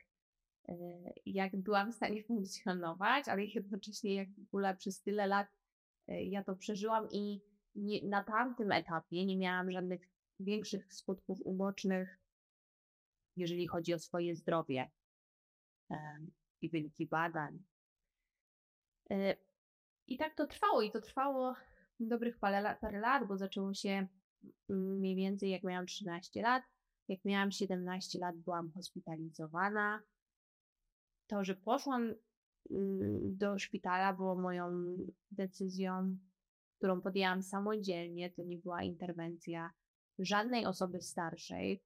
jak 1.26 1.56
byłam 1.56 1.92
w 1.92 1.94
stanie 1.94 2.22
funkcjonować, 2.28 3.28
ale 3.28 3.44
jednocześnie 3.44 4.14
jak 4.14 4.28
w 4.28 4.38
ogóle 4.40 4.76
przez 4.76 5.02
tyle 5.02 5.26
lat 5.26 5.48
e, 6.08 6.24
ja 6.24 6.44
to 6.44 6.56
przeżyłam 6.56 7.08
i 7.10 7.40
nie, 7.74 8.08
na 8.08 8.24
tamtym 8.24 8.72
etapie 8.72 9.26
nie 9.26 9.36
miałam 9.36 9.72
żadnych 9.72 10.08
większych 10.40 10.94
skutków 10.94 11.38
ubocznych, 11.44 12.20
jeżeli 13.36 13.66
chodzi 13.66 13.94
o 13.94 13.98
swoje 13.98 14.36
zdrowie 14.36 14.90
i 16.60 16.70
wyniki 16.70 17.06
badań. 17.06 17.62
E, 19.10 19.36
I 20.06 20.18
tak 20.18 20.34
to 20.34 20.46
trwało 20.46 20.82
i 20.82 20.90
to 20.90 21.00
trwało 21.00 21.54
dobrych 22.00 22.38
parę 22.38 22.76
parę 22.80 23.00
lat, 23.00 23.26
bo 23.26 23.36
zaczęło 23.36 23.74
się 23.74 24.06
mniej 24.68 25.16
więcej 25.16 25.50
jak 25.50 25.62
miałam 25.62 25.86
13 25.86 26.42
lat. 26.42 26.62
Jak 27.08 27.24
miałam 27.24 27.50
17 27.50 28.18
lat, 28.18 28.36
byłam 28.36 28.72
hospitalizowana 28.72 30.02
to, 31.30 31.44
że 31.44 31.54
poszłam 31.54 32.14
mm, 32.70 33.36
do 33.36 33.58
szpitala, 33.58 34.12
było 34.12 34.34
moją 34.34 34.96
decyzją, 35.30 36.16
którą 36.78 37.00
podjęłam 37.00 37.42
samodzielnie. 37.42 38.30
To 38.30 38.42
nie 38.42 38.58
była 38.58 38.82
interwencja 38.82 39.70
żadnej 40.18 40.66
osoby 40.66 41.02
starszej. 41.02 41.82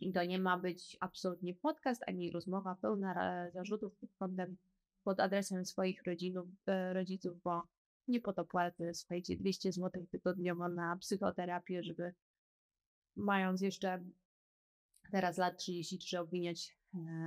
I 0.00 0.12
to 0.12 0.24
nie 0.24 0.38
ma 0.38 0.58
być 0.58 0.96
absolutnie 1.00 1.54
podcast 1.54 2.02
ani 2.06 2.30
rozmowa 2.30 2.74
pełna 2.74 3.14
zarzutów 3.50 3.96
pod 3.96 4.10
kątem, 4.18 4.56
pod 5.04 5.20
adresem 5.20 5.64
swoich 5.64 6.02
rodzinów, 6.06 6.46
e, 6.66 6.92
rodziców, 6.92 7.42
bo 7.42 7.62
nie 8.08 8.20
po 8.20 8.32
to 8.32 8.44
płacę, 8.44 8.94
słuchajcie, 8.94 9.36
200 9.36 9.72
zł 9.72 10.06
tygodniowo 10.10 10.68
na 10.68 10.96
psychoterapię, 10.96 11.82
żeby 11.82 12.14
mając 13.16 13.60
jeszcze 13.60 14.04
teraz 15.10 15.38
lat 15.38 15.58
33 15.58 16.20
obwiniać 16.20 16.76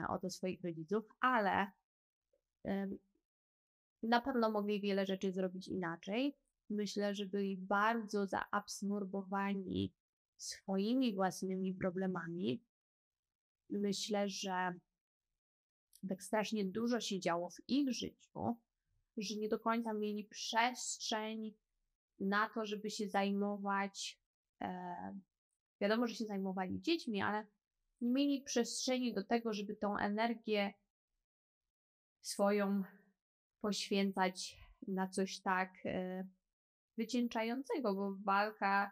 o 0.09 0.19
to 0.19 0.29
swoich 0.29 0.63
rodziców, 0.63 1.05
ale 1.19 1.71
na 4.03 4.21
pewno 4.21 4.51
mogli 4.51 4.81
wiele 4.81 5.05
rzeczy 5.05 5.31
zrobić 5.31 5.67
inaczej. 5.67 6.37
Myślę, 6.69 7.15
że 7.15 7.25
byli 7.25 7.57
bardzo 7.57 8.25
zaabsorbowani 8.25 9.93
swoimi 10.37 11.15
własnymi 11.15 11.73
problemami. 11.73 12.63
Myślę, 13.69 14.29
że 14.29 14.73
tak 16.09 16.23
strasznie 16.23 16.65
dużo 16.65 17.01
się 17.01 17.19
działo 17.19 17.49
w 17.49 17.69
ich 17.69 17.93
życiu, 17.93 18.57
że 19.17 19.35
nie 19.35 19.49
do 19.49 19.59
końca 19.59 19.93
mieli 19.93 20.23
przestrzeń 20.23 21.53
na 22.19 22.49
to, 22.49 22.65
żeby 22.65 22.89
się 22.89 23.07
zajmować. 23.09 24.19
E, 24.61 24.95
wiadomo, 25.81 26.07
że 26.07 26.15
się 26.15 26.25
zajmowali 26.25 26.81
dziećmi, 26.81 27.21
ale 27.21 27.47
nie 28.01 28.11
mieli 28.11 28.41
przestrzeni 28.41 29.13
do 29.13 29.23
tego, 29.23 29.53
żeby 29.53 29.75
tą 29.75 29.97
energię 29.97 30.73
swoją 32.21 32.83
poświęcać 33.61 34.57
na 34.87 35.07
coś 35.07 35.39
tak 35.39 35.73
e, 35.85 36.27
bo 37.81 38.15
walka 38.23 38.91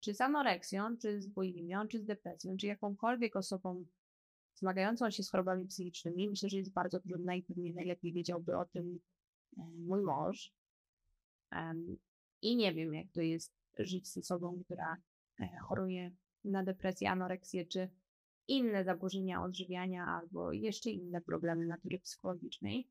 czy 0.00 0.14
z 0.14 0.20
anoreksją, 0.20 0.96
czy 0.96 1.22
z 1.22 1.26
bulimią, 1.26 1.88
czy 1.88 2.00
z 2.00 2.04
depresją, 2.04 2.56
czy 2.56 2.66
jakąkolwiek 2.66 3.36
osobą 3.36 3.84
zmagającą 4.54 5.10
się 5.10 5.22
z 5.22 5.30
chorobami 5.30 5.66
psychicznymi, 5.66 6.30
myślę, 6.30 6.48
że 6.48 6.56
jest 6.56 6.72
bardzo 6.72 7.00
trudna 7.00 7.34
i 7.34 7.42
pewnie 7.42 7.74
najlepiej 7.74 8.12
wiedziałby 8.12 8.56
o 8.56 8.64
tym 8.64 9.00
mój 9.86 10.02
mąż. 10.02 10.52
I 12.42 12.56
nie 12.56 12.74
wiem, 12.74 12.94
jak 12.94 13.06
to 13.12 13.20
jest 13.20 13.52
żyć 13.78 14.08
z 14.08 14.16
osobą, 14.16 14.62
która 14.64 14.96
e, 15.40 15.58
choruje 15.58 16.10
na 16.44 16.64
depresję, 16.64 17.10
anoreksję, 17.10 17.66
czy 17.66 17.90
inne 18.48 18.84
zaburzenia 18.84 19.42
odżywiania, 19.42 20.06
albo 20.06 20.52
jeszcze 20.52 20.90
inne 20.90 21.20
problemy 21.20 21.66
natury 21.66 21.98
psychologicznej. 21.98 22.88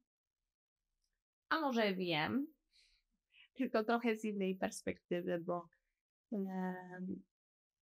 A 1.50 1.60
może 1.62 1.96
wiem, 1.96 2.48
tylko 3.54 3.84
trochę 3.84 4.16
z 4.16 4.26
innej 4.26 4.56
perspektywy, 4.56 5.40
bo, 5.40 5.70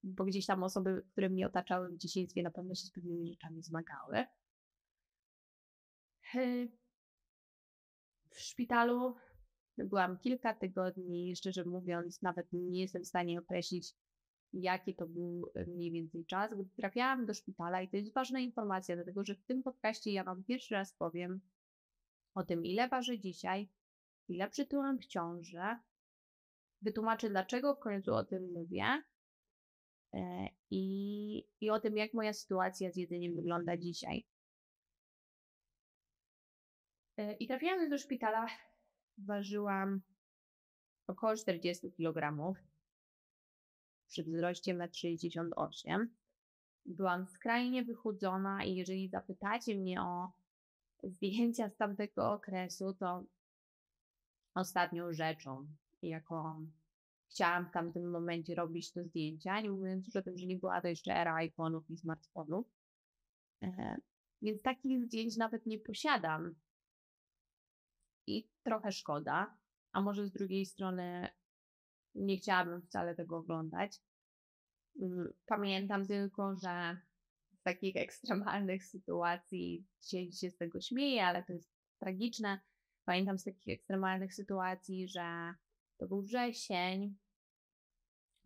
bo 0.03 0.25
gdzieś 0.25 0.45
tam 0.45 0.63
osoby, 0.63 1.05
które 1.11 1.29
mnie 1.29 1.47
otaczały 1.47 1.89
w 1.89 1.97
dzieciństwie, 1.97 2.43
na 2.43 2.51
pewno 2.51 2.75
się 2.75 2.85
z 2.85 2.91
pewnymi 2.91 3.27
rzeczami 3.27 3.63
zmagały. 3.63 4.25
W 8.29 8.39
szpitalu 8.39 9.15
byłam 9.77 10.17
kilka 10.17 10.53
tygodni, 10.53 11.35
szczerze 11.35 11.65
mówiąc, 11.65 12.21
nawet 12.21 12.47
nie 12.53 12.81
jestem 12.81 13.03
w 13.03 13.07
stanie 13.07 13.39
określić, 13.39 13.93
jaki 14.53 14.95
to 14.95 15.07
był 15.07 15.51
mniej 15.67 15.91
więcej 15.91 16.25
czas, 16.25 16.53
gdy 16.53 16.65
trafiałam 16.65 17.25
do 17.25 17.33
szpitala 17.33 17.81
i 17.81 17.89
to 17.89 17.97
jest 17.97 18.13
ważna 18.13 18.39
informacja, 18.39 18.95
dlatego 18.95 19.23
że 19.23 19.35
w 19.35 19.43
tym 19.43 19.63
podcaście 19.63 20.11
ja 20.11 20.23
Wam 20.23 20.43
pierwszy 20.43 20.73
raz 20.73 20.93
powiem 20.93 21.41
o 22.35 22.43
tym, 22.43 22.65
ile 22.65 22.87
waży 22.87 23.19
dzisiaj, 23.19 23.69
ile 24.27 24.49
przytyłam 24.49 24.99
w 24.99 25.05
ciąży, 25.05 25.61
wytłumaczę, 26.81 27.29
dlaczego 27.29 27.75
w 27.75 27.79
końcu 27.79 28.13
o 28.13 28.23
tym 28.23 28.51
mówię 28.53 29.03
e, 30.13 30.47
i, 30.69 31.47
i 31.61 31.69
o 31.69 31.79
tym, 31.79 31.97
jak 31.97 32.13
moja 32.13 32.33
sytuacja 32.33 32.91
z 32.91 32.95
jedzeniem 32.95 33.35
wygląda 33.35 33.77
dzisiaj. 33.77 34.25
E, 37.17 37.33
I 37.33 37.47
trafiłam 37.47 37.89
do 37.89 37.97
szpitala, 37.97 38.47
ważyłam 39.17 40.01
około 41.07 41.35
40 41.35 41.91
kg 41.91 42.55
przy 44.11 44.23
wzroście 44.23 44.75
1,68 44.75 45.69
m. 45.85 46.09
Byłam 46.85 47.27
skrajnie 47.27 47.83
wychudzona 47.83 48.63
i 48.63 48.75
jeżeli 48.75 49.09
zapytacie 49.09 49.75
mnie 49.75 50.01
o 50.01 50.31
zdjęcia 51.03 51.69
z 51.69 51.75
tamtego 51.75 52.31
okresu, 52.31 52.93
to 52.93 53.23
ostatnią 54.55 55.13
rzeczą, 55.13 55.67
jaką 56.01 56.67
chciałam 57.29 57.65
w 57.65 57.71
tamtym 57.71 58.09
momencie 58.09 58.55
robić 58.55 58.91
to 58.91 59.03
zdjęcia, 59.03 59.61
nie 59.61 59.71
mówiąc 59.71 60.07
już 60.07 60.15
o 60.15 60.21
tym, 60.21 60.37
że 60.37 60.47
nie 60.47 60.57
była 60.57 60.81
to 60.81 60.87
jeszcze 60.87 61.13
era 61.13 61.35
iPhone'ów 61.35 61.81
i 61.89 61.97
smartfonów. 61.97 62.67
E, 63.63 63.97
więc 64.41 64.61
takich 64.61 65.05
zdjęć 65.05 65.37
nawet 65.37 65.65
nie 65.65 65.79
posiadam. 65.79 66.55
I 68.27 68.47
trochę 68.63 68.91
szkoda, 68.91 69.57
a 69.91 70.01
może 70.01 70.25
z 70.25 70.31
drugiej 70.31 70.65
strony 70.65 71.29
nie 72.15 72.37
chciałabym 72.37 72.81
wcale 72.81 73.15
tego 73.15 73.37
oglądać. 73.37 74.01
Mm, 75.01 75.33
pamiętam 75.45 76.07
tylko, 76.07 76.55
że 76.55 76.97
z 77.53 77.61
takich 77.63 77.95
ekstremalnych 78.05 78.85
sytuacji 78.85 79.85
dzisiaj 80.01 80.31
się 80.31 80.49
z 80.49 80.57
tego 80.57 80.81
śmieję, 80.81 81.25
ale 81.25 81.43
to 81.43 81.53
jest 81.53 81.69
tragiczne. 81.99 82.59
Pamiętam 83.05 83.39
z 83.39 83.43
takich 83.43 83.73
ekstremalnych 83.73 84.33
sytuacji, 84.33 85.07
że 85.07 85.53
to 85.97 86.07
był 86.07 86.21
wrzesień, 86.21 87.15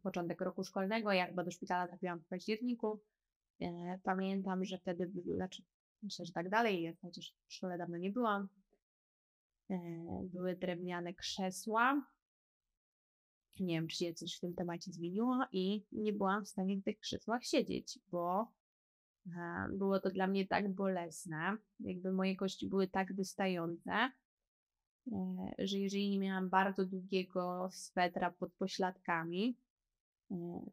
początek 0.06 0.42
roku 0.42 0.64
szkolnego, 0.64 1.12
ja 1.12 1.28
chyba 1.28 1.44
do 1.44 1.52
szpitala 1.52 1.88
trafiłam 1.88 2.20
w 2.20 2.28
październiku. 2.28 3.00
E, 3.62 4.00
pamiętam, 4.04 4.66
że 4.66 4.78
wtedy, 4.78 5.12
znaczy 5.36 5.64
myślę, 6.04 6.26
że 6.26 6.34
tak 6.34 6.50
dalej 6.50 6.98
chociaż 7.02 7.36
w 7.48 7.54
szkole 7.54 7.78
dawno 7.78 7.98
nie 7.98 8.12
byłam. 8.12 8.48
E, 9.70 9.78
były 10.24 10.56
drewniane 10.56 11.14
krzesła. 11.14 12.06
Nie 13.60 13.76
wiem, 13.76 13.88
czy 13.88 13.98
się 13.98 14.14
coś 14.14 14.38
w 14.38 14.40
tym 14.40 14.54
temacie 14.54 14.92
zmieniło 14.92 15.46
i 15.52 15.86
nie 15.92 16.14
byłam 16.14 16.46
w 16.46 16.50
stanie 16.50 16.78
w 16.78 16.84
tych 16.84 17.00
krzesłach 17.00 17.44
siedzieć, 17.44 18.00
bo 18.12 18.52
e, 19.28 19.68
było 19.72 20.00
to 20.00 20.10
dla 20.10 20.28
mnie 20.28 20.48
tak 20.48 20.74
bolesne, 20.74 21.58
jakby 21.80 22.12
moje 22.12 22.36
kości 22.36 22.68
były 22.68 22.88
tak 22.88 23.16
wystające, 23.16 24.12
E, 25.12 25.54
że 25.60 25.78
jeżeli 25.78 26.10
nie 26.10 26.20
miałam 26.20 26.50
bardzo 26.50 26.86
długiego 26.86 27.70
swetra 27.72 28.32
pod 28.32 28.54
pośladkami, 28.54 29.58
e, 30.32 30.66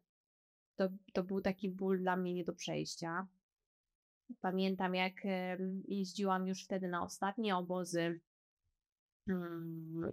to, 0.75 0.89
to 1.13 1.23
był 1.23 1.41
taki 1.41 1.69
ból 1.69 1.99
dla 1.99 2.15
mnie 2.15 2.33
nie 2.33 2.43
do 2.43 2.53
przejścia. 2.53 3.27
Pamiętam, 4.41 4.95
jak 4.95 5.13
jeździłam 5.87 6.47
już 6.47 6.63
wtedy 6.63 6.87
na 6.87 7.03
ostatnie 7.03 7.57
obozy 7.57 8.19
mm, 9.27 10.11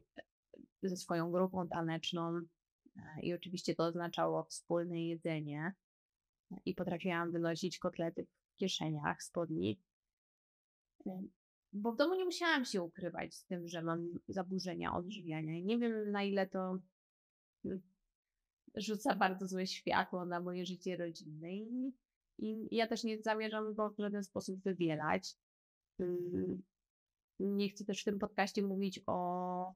ze 0.82 0.96
swoją 0.96 1.30
grupą 1.30 1.68
taneczną 1.68 2.40
i 3.22 3.34
oczywiście 3.34 3.74
to 3.74 3.84
oznaczało 3.84 4.44
wspólne 4.44 5.04
jedzenie 5.04 5.74
i 6.64 6.74
potrafiłam 6.74 7.32
wynosić 7.32 7.78
kotlety 7.78 8.26
w 8.26 8.56
kieszeniach 8.56 9.22
spodni 9.22 9.80
bo 11.72 11.92
w 11.92 11.96
domu 11.96 12.14
nie 12.14 12.24
musiałam 12.24 12.64
się 12.64 12.82
ukrywać 12.82 13.34
z 13.34 13.44
tym, 13.44 13.68
że 13.68 13.82
mam 13.82 14.18
zaburzenia 14.28 14.94
odżywiania. 14.94 15.60
Nie 15.60 15.78
wiem, 15.78 16.10
na 16.10 16.22
ile 16.22 16.46
to 16.46 16.78
mm, 17.64 17.80
rzuca 18.74 19.14
bardzo 19.14 19.46
złe 19.46 19.66
światło 19.66 20.24
na 20.24 20.40
moje 20.40 20.66
życie 20.66 20.96
rodzinne. 20.96 21.52
I, 21.52 21.92
i 22.38 22.76
ja 22.76 22.86
też 22.86 23.04
nie 23.04 23.22
zamierzam 23.22 23.74
go 23.74 23.90
w 23.90 23.98
żaden 23.98 24.24
sposób 24.24 24.62
wybielać. 24.62 25.34
Mm, 25.98 26.62
nie 27.40 27.68
chcę 27.68 27.84
też 27.84 28.00
w 28.00 28.04
tym 28.04 28.18
podcaście 28.18 28.62
mówić 28.62 29.00
o 29.06 29.74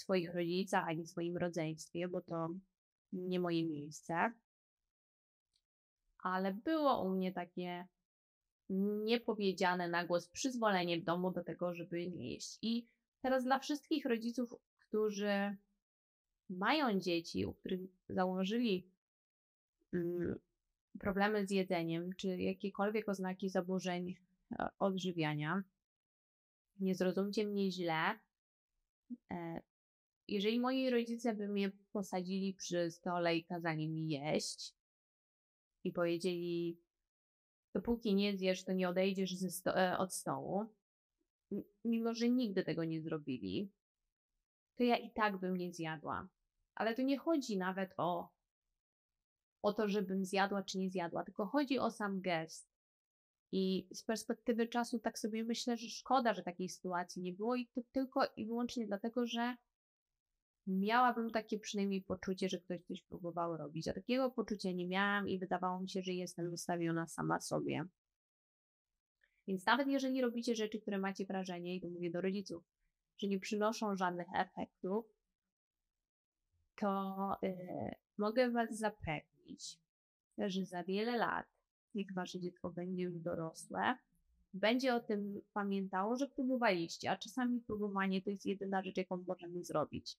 swoich 0.00 0.34
rodzicach 0.34 0.88
ani 0.88 1.06
swoim 1.06 1.36
rodzeństwie, 1.36 2.08
bo 2.08 2.20
to 2.20 2.48
nie 3.12 3.40
moje 3.40 3.64
miejsce. 3.66 4.32
Ale 6.18 6.54
było 6.54 7.02
u 7.02 7.10
mnie 7.10 7.32
takie 7.32 7.86
niepowiedziane 9.04 9.88
na 9.88 10.06
głos 10.06 10.28
przyzwolenie 10.28 11.00
w 11.00 11.04
domu 11.04 11.30
do 11.30 11.44
tego, 11.44 11.74
żeby 11.74 12.10
nie 12.10 12.32
jeść. 12.32 12.58
I 12.62 12.86
teraz 13.22 13.44
dla 13.44 13.58
wszystkich 13.58 14.04
rodziców, 14.04 14.54
którzy 14.78 15.56
mają 16.50 17.00
dzieci, 17.00 17.46
u 17.46 17.54
których 17.54 17.80
założyli 18.08 18.86
mm, 19.92 20.38
problemy 20.98 21.46
z 21.46 21.50
jedzeniem, 21.50 22.14
czy 22.16 22.36
jakiekolwiek 22.36 23.08
oznaki 23.08 23.48
zaburzeń 23.48 24.16
e, 24.52 24.68
odżywiania, 24.78 25.62
nie 26.80 26.94
zrozumcie 26.94 27.46
mnie 27.46 27.72
źle. 27.72 28.18
Jeżeli 30.28 30.60
moi 30.60 30.90
rodzice 30.90 31.34
by 31.34 31.48
mnie 31.48 31.72
posadzili 31.92 32.54
przy 32.54 32.90
stole 32.90 33.36
i 33.36 33.44
kazali 33.44 33.88
mi 33.88 34.08
jeść 34.08 34.74
i 35.84 35.92
powiedzieli, 35.92 36.80
dopóki 37.74 38.14
nie 38.14 38.36
zjesz, 38.36 38.64
to 38.64 38.72
nie 38.72 38.88
odejdziesz 38.88 39.38
sto 39.50 39.76
e, 39.76 39.98
od 39.98 40.14
stołu, 40.14 40.66
mimo 41.84 42.14
że 42.14 42.28
nigdy 42.28 42.64
tego 42.64 42.84
nie 42.84 43.02
zrobili, 43.02 43.72
to 44.76 44.84
ja 44.84 44.96
i 44.96 45.10
tak 45.10 45.40
bym 45.40 45.56
nie 45.56 45.72
zjadła. 45.72 46.28
Ale 46.74 46.94
tu 46.94 47.02
nie 47.02 47.18
chodzi 47.18 47.58
nawet 47.58 47.94
o, 47.96 48.28
o 49.62 49.72
to, 49.72 49.88
żebym 49.88 50.24
zjadła 50.24 50.62
czy 50.62 50.78
nie 50.78 50.90
zjadła, 50.90 51.24
tylko 51.24 51.46
chodzi 51.46 51.78
o 51.78 51.90
sam 51.90 52.20
gest. 52.20 52.68
I 53.52 53.88
z 53.92 54.02
perspektywy 54.02 54.68
czasu 54.68 54.98
tak 54.98 55.18
sobie 55.18 55.44
myślę, 55.44 55.76
że 55.76 55.88
szkoda, 55.88 56.34
że 56.34 56.42
takiej 56.42 56.68
sytuacji 56.68 57.22
nie 57.22 57.32
było 57.32 57.56
i 57.56 57.66
to 57.66 57.80
tylko 57.92 58.20
i 58.36 58.46
wyłącznie 58.46 58.86
dlatego, 58.86 59.26
że 59.26 59.56
miałabym 60.68 61.30
takie 61.30 61.58
przynajmniej 61.58 62.02
poczucie, 62.02 62.48
że 62.48 62.58
ktoś 62.58 62.82
coś 62.82 63.02
próbował 63.02 63.56
robić. 63.56 63.88
A 63.88 63.92
takiego 63.92 64.30
poczucia 64.30 64.72
nie 64.72 64.86
miałam 64.86 65.28
i 65.28 65.38
wydawało 65.38 65.80
mi 65.80 65.88
się, 65.88 66.02
że 66.02 66.12
jestem 66.12 66.50
wystawiona 66.50 67.06
sama 67.06 67.40
sobie. 67.40 67.84
Więc 69.46 69.66
nawet 69.66 69.88
jeżeli 69.88 70.20
robicie 70.20 70.54
rzeczy, 70.54 70.80
które 70.80 70.98
macie 70.98 71.26
wrażenie, 71.26 71.76
i 71.76 71.80
to 71.80 71.88
mówię 71.88 72.10
do 72.10 72.20
rodziców, 72.20 72.64
że 73.18 73.28
nie 73.28 73.40
przynoszą 73.40 73.96
żadnych 73.96 74.26
efektów, 74.34 75.04
to 76.76 77.36
yy, 77.42 77.94
mogę 78.18 78.50
Was 78.50 78.78
zapewnić, 78.78 79.78
że 80.38 80.64
za 80.64 80.84
wiele 80.84 81.16
lat, 81.16 81.46
jak 81.94 82.12
Wasze 82.12 82.40
dziecko 82.40 82.70
będzie 82.70 83.02
już 83.02 83.18
dorosłe, 83.18 83.96
będzie 84.54 84.94
o 84.94 85.00
tym 85.00 85.40
pamiętało, 85.52 86.16
że 86.16 86.28
próbowaliście, 86.28 87.10
a 87.10 87.16
czasami 87.16 87.60
próbowanie 87.60 88.22
to 88.22 88.30
jest 88.30 88.46
jedyna 88.46 88.82
rzecz, 88.82 88.96
jaką 88.96 89.24
możemy 89.26 89.64
zrobić. 89.64 90.16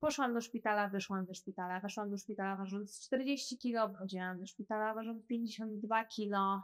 Poszłam 0.00 0.34
do 0.34 0.40
szpitala, 0.40 0.88
wyszłam 0.88 1.26
ze 1.26 1.34
szpitala, 1.34 1.80
weszłam 1.80 2.10
do 2.10 2.18
szpitala 2.18 2.56
ważąc 2.56 3.00
40 3.00 3.58
kg, 3.58 3.98
chodziłam 3.98 4.40
do 4.40 4.46
szpitala 4.46 4.94
ważąc 4.94 5.26
52 5.26 6.04
kg. 6.04 6.62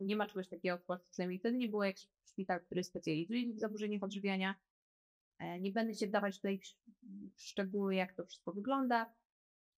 Nie 0.00 0.16
ma 0.16 0.26
czegoś 0.26 0.48
takiego 0.48 0.78
w 0.78 0.84
Polsce, 0.84 1.08
przynajmniej 1.10 1.38
wtedy 1.38 1.56
nie 1.56 1.68
było 1.68 1.84
jak 1.84 1.96
szpital, 2.24 2.60
który 2.60 2.84
specjalizuje 2.84 3.54
w 3.54 3.58
zaburzeniach 3.58 4.02
odżywiania. 4.02 4.54
E, 5.38 5.60
nie 5.60 5.72
będę 5.72 5.94
się 5.94 6.06
wdawać 6.06 6.36
tutaj 6.36 6.60
w 7.36 7.42
szczegóły, 7.42 7.94
jak 7.94 8.16
to 8.16 8.26
wszystko 8.26 8.52
wygląda. 8.52 9.14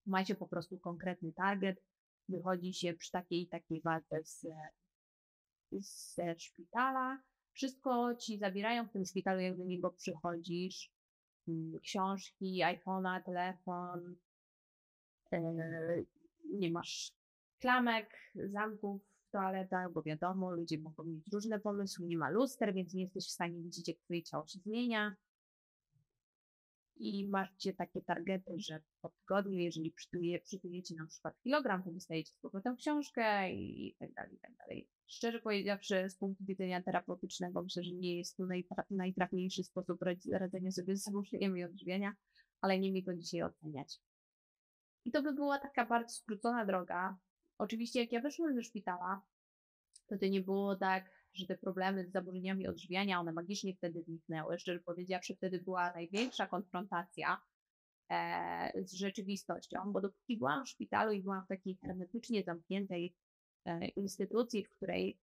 Macie 0.06 0.34
po 0.34 0.48
prostu 0.48 0.78
konkretny 0.78 1.32
target. 1.32 1.82
Wychodzi 2.28 2.74
się 2.74 2.94
przy 2.94 3.10
takiej 3.10 3.42
i 3.42 3.48
takiej 3.48 3.80
walce 3.80 4.24
z, 4.24 4.46
ze 6.14 6.38
szpitala. 6.38 7.22
Wszystko 7.52 8.14
ci 8.14 8.38
zabierają 8.38 8.88
w 8.88 8.92
tym 8.92 9.04
szpitalu, 9.04 9.40
jak 9.40 9.56
do 9.56 9.64
niego 9.64 9.90
przychodzisz. 9.90 10.93
Mm, 11.48 11.80
książki, 11.80 12.62
iPhone'a, 12.62 13.22
telefon. 13.22 14.16
E, 15.32 16.04
nie 16.44 16.70
masz 16.70 17.12
klamek, 17.60 18.10
zamków 18.34 19.02
w 19.28 19.30
toaletach, 19.30 19.92
bo 19.92 20.02
wiadomo, 20.02 20.50
ludzie 20.50 20.78
mogą 20.78 21.04
mieć 21.04 21.32
różne 21.32 21.60
pomysły. 21.60 22.06
Nie 22.06 22.18
ma 22.18 22.30
luster, 22.30 22.74
więc 22.74 22.94
nie 22.94 23.02
jesteś 23.02 23.26
w 23.26 23.30
stanie 23.32 23.62
widzieć, 23.62 23.88
jak 23.88 23.98
twoje 23.98 24.22
ciało 24.22 24.46
się 24.46 24.58
zmienia 24.58 25.16
i 26.96 27.28
macie 27.28 27.72
takie 27.72 28.02
targety, 28.02 28.52
że 28.56 28.80
po 29.00 29.08
tygodniu, 29.08 29.58
jeżeli 29.58 29.90
przytuje, 29.90 30.40
przytujecie 30.40 30.94
na 30.94 31.06
przykład 31.06 31.40
kilogram, 31.42 31.82
to 31.82 31.90
dostajecie 31.90 32.32
z 32.32 32.36
powrotem 32.36 32.76
książkę 32.76 33.52
i 33.52 33.96
tak 33.98 34.12
dalej, 34.12 34.34
i 34.34 34.38
tak 34.38 34.56
dalej. 34.56 34.88
Szczerze 35.06 35.40
powiedziawszy, 35.40 36.10
z 36.10 36.16
punktu 36.16 36.44
widzenia 36.44 36.82
terapeutycznego, 36.82 37.62
myślę, 37.62 37.82
że 37.82 37.92
nie 37.92 38.18
jest 38.18 38.36
to 38.36 38.46
najtra 38.46 38.84
najtrafniejszy 38.90 39.64
sposób 39.64 40.00
radzenia 40.32 40.70
sobie 40.70 40.96
z 40.96 41.02
zaburzeniem 41.02 41.58
i 41.58 41.64
odżywiania, 41.64 42.12
ale 42.60 42.78
nie 42.78 42.92
mi 42.92 43.02
go 43.02 43.14
dzisiaj 43.14 43.42
oceniać. 43.42 44.00
I 45.04 45.10
to 45.10 45.22
by 45.22 45.32
była 45.32 45.58
taka 45.58 45.86
bardzo 45.86 46.14
skrócona 46.14 46.66
droga. 46.66 47.16
Oczywiście, 47.58 48.00
jak 48.00 48.12
ja 48.12 48.20
wyszłam 48.20 48.54
ze 48.54 48.62
szpitala, 48.62 49.22
to 50.06 50.18
to 50.18 50.26
nie 50.26 50.40
było 50.40 50.76
tak, 50.76 51.10
że 51.34 51.46
te 51.46 51.58
problemy 51.58 52.06
z 52.06 52.12
zaburzeniami 52.12 52.68
odżywiania, 52.68 53.20
one 53.20 53.32
magicznie 53.32 53.74
wtedy 53.74 54.02
zniknęły. 54.02 54.58
Szczerze 54.58 54.80
powiedziawszy, 54.80 55.36
wtedy 55.36 55.60
była 55.60 55.92
największa 55.92 56.46
konfrontacja 56.46 57.40
e, 58.10 58.72
z 58.84 58.92
rzeczywistością, 58.92 59.92
bo 59.92 60.00
dopóki 60.00 60.36
byłam 60.36 60.64
w 60.64 60.68
szpitalu 60.68 61.12
i 61.12 61.22
byłam 61.22 61.44
w 61.44 61.48
takiej 61.48 61.76
hermetycznie 61.76 62.42
zamkniętej 62.42 63.14
instytucji, 63.96 64.64
w 64.64 64.70
której 64.70 65.18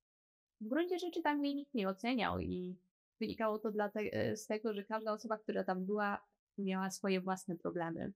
w 0.61 0.67
gruncie 0.67 0.99
rzeczy 0.99 1.21
tam 1.21 1.37
mnie 1.37 1.55
nikt 1.55 1.73
nie 1.73 1.89
oceniał 1.89 2.39
i 2.39 2.75
wynikało 3.19 3.59
to 3.59 3.71
te, 3.71 3.99
e, 3.99 4.37
z 4.37 4.47
tego, 4.47 4.73
że 4.73 4.83
każda 4.83 5.13
osoba, 5.13 5.37
która 5.37 5.63
tam 5.63 5.85
była, 5.85 6.25
miała 6.57 6.91
swoje 6.91 7.21
własne 7.21 7.55
problemy. 7.55 8.13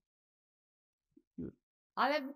Ale 1.96 2.34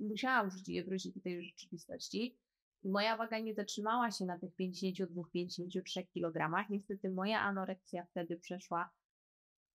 musiałam 0.00 0.50
wrócić 0.84 1.14
do 1.14 1.20
tej 1.20 1.44
rzeczywistości 1.44 2.36
Moja 2.84 3.16
waga 3.16 3.38
nie 3.38 3.54
zatrzymała 3.54 4.10
się 4.10 4.24
na 4.24 4.38
tych 4.38 4.54
52-53 4.56 6.06
kg. 6.14 6.66
Niestety 6.70 7.10
moja 7.10 7.40
anoreksja 7.40 8.04
wtedy 8.04 8.36
przeszła 8.36 8.90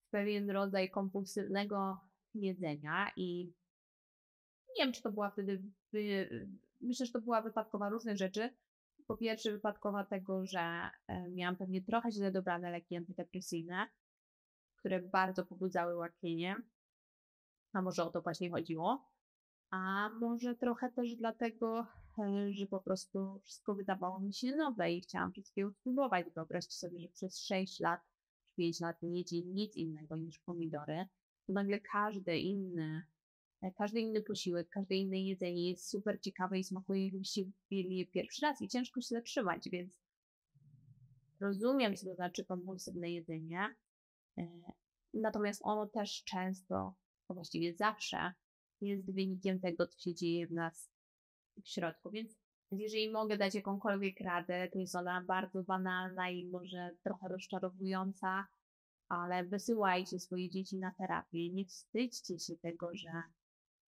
w 0.06 0.10
pewien 0.10 0.50
rodzaj 0.50 0.90
kompulsywnego 0.90 2.00
jedzenia 2.34 3.12
i 3.16 3.52
nie 4.78 4.84
wiem, 4.84 4.92
czy 4.92 5.02
to 5.02 5.12
była 5.12 5.30
wtedy. 5.30 5.62
Myślę, 6.80 7.06
że 7.06 7.12
to 7.12 7.20
była 7.20 7.42
wypadkowa 7.42 7.88
różnych 7.88 8.16
rzeczy. 8.16 8.50
Po 9.06 9.16
pierwsze, 9.16 9.52
wypadkowa 9.52 10.04
tego, 10.04 10.46
że 10.46 10.90
e, 11.08 11.30
miałam 11.30 11.56
pewnie 11.56 11.82
trochę 11.82 12.12
źle 12.12 12.32
dobrane 12.32 12.70
leki 12.70 12.96
antydepresyjne, 12.96 13.86
które 14.76 15.02
bardzo 15.02 15.46
pobudzały 15.46 15.96
łaknienie, 15.96 16.56
a 17.72 17.82
może 17.82 18.04
o 18.04 18.10
to 18.10 18.22
właśnie 18.22 18.50
chodziło. 18.50 19.10
A 19.70 20.10
może 20.20 20.54
trochę 20.54 20.92
też 20.92 21.16
dlatego, 21.16 21.86
E, 22.18 22.52
że 22.52 22.66
po 22.66 22.80
prostu 22.80 23.40
wszystko 23.44 23.74
wydawało 23.74 24.20
mi 24.20 24.34
się 24.34 24.56
nowe 24.56 24.92
i 24.92 25.00
chciałam 25.00 25.32
wszystkiego 25.32 25.70
spróbować. 25.70 26.26
Wyobraźcie 26.34 26.74
sobie, 26.74 27.00
że 27.00 27.08
przez 27.08 27.38
6 27.40 27.80
lat, 27.80 28.00
5 28.56 28.80
lat 28.80 29.02
nie 29.02 29.18
jedzie 29.18 29.42
nic 29.42 29.76
innego 29.76 30.16
niż 30.16 30.38
pomidory. 30.38 31.06
To 31.46 31.52
nagle 31.52 31.80
każdy 31.80 32.38
inny, 32.38 33.06
każdy 33.76 34.00
inny 34.00 34.22
posiłek, 34.22 34.68
każde 34.68 34.94
inne 34.94 35.18
jedzenie 35.18 35.70
jest 35.70 35.90
super 35.90 36.20
ciekawe 36.20 36.58
i 36.58 36.64
smakuje, 36.64 37.04
jakbyście 37.04 37.42
mieli 37.70 38.06
pierwszy 38.06 38.42
raz 38.42 38.62
i 38.62 38.68
ciężko 38.68 39.00
się 39.00 39.08
zatrzymać, 39.08 39.68
więc 39.70 39.98
rozumiem, 41.40 41.96
co 41.96 42.06
to 42.06 42.14
znaczy 42.14 42.44
kompulsywne 42.44 43.10
jedzenie. 43.10 43.74
E, 44.38 44.48
natomiast 45.14 45.60
ono 45.64 45.86
też 45.86 46.24
często, 46.24 46.94
a 47.28 47.34
właściwie 47.34 47.74
zawsze, 47.74 48.32
jest 48.80 49.12
wynikiem 49.12 49.60
tego, 49.60 49.86
co 49.86 49.98
się 49.98 50.14
dzieje 50.14 50.46
w 50.46 50.52
nas 50.52 50.90
w 51.64 51.68
środku, 51.68 52.10
więc 52.10 52.36
jeżeli 52.70 53.10
mogę 53.10 53.36
dać 53.36 53.54
jakąkolwiek 53.54 54.20
radę, 54.20 54.68
to 54.72 54.78
jest 54.78 54.94
ona 54.94 55.24
bardzo 55.24 55.62
banalna 55.62 56.30
i 56.30 56.46
może 56.46 56.90
trochę 57.02 57.28
rozczarowująca, 57.28 58.46
ale 59.08 59.44
wysyłajcie 59.44 60.18
swoje 60.20 60.50
dzieci 60.50 60.76
na 60.76 60.94
terapię. 60.98 61.52
Nie 61.52 61.64
wstydźcie 61.64 62.38
się 62.38 62.56
tego, 62.56 62.90
że 62.94 63.22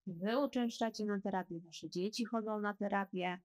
wy 0.08 0.38
uczęszczacie 0.38 1.06
na 1.06 1.22
terapię, 1.22 1.60
wasze 1.60 1.90
dzieci 1.90 2.26
chodzą 2.26 2.60
na 2.60 2.74
terapię. 2.74 3.40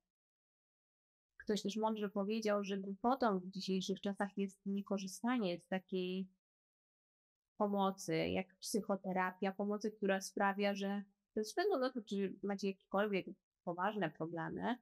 Ktoś 1.37 1.63
też 1.63 1.77
mądrze 1.77 2.09
powiedział, 2.09 2.65
że 2.65 2.79
głupotą 2.79 3.39
w 3.39 3.47
dzisiejszych 3.47 4.01
czasach 4.01 4.39
jest 4.39 4.67
niekorzystanie 4.67 5.59
z 5.59 5.67
takiej 5.67 6.29
pomocy, 7.57 8.29
jak 8.29 8.57
psychoterapia, 8.57 9.53
pomocy, 9.53 9.91
która 9.91 10.21
sprawia, 10.21 10.75
że 10.75 11.03
bez 11.35 11.49
względu 11.49 11.79
na 11.79 11.91
to, 11.91 12.03
czy 12.03 12.39
macie 12.43 12.69
jakikolwiek 12.69 13.27
poważne 13.65 14.11
problemy, 14.11 14.77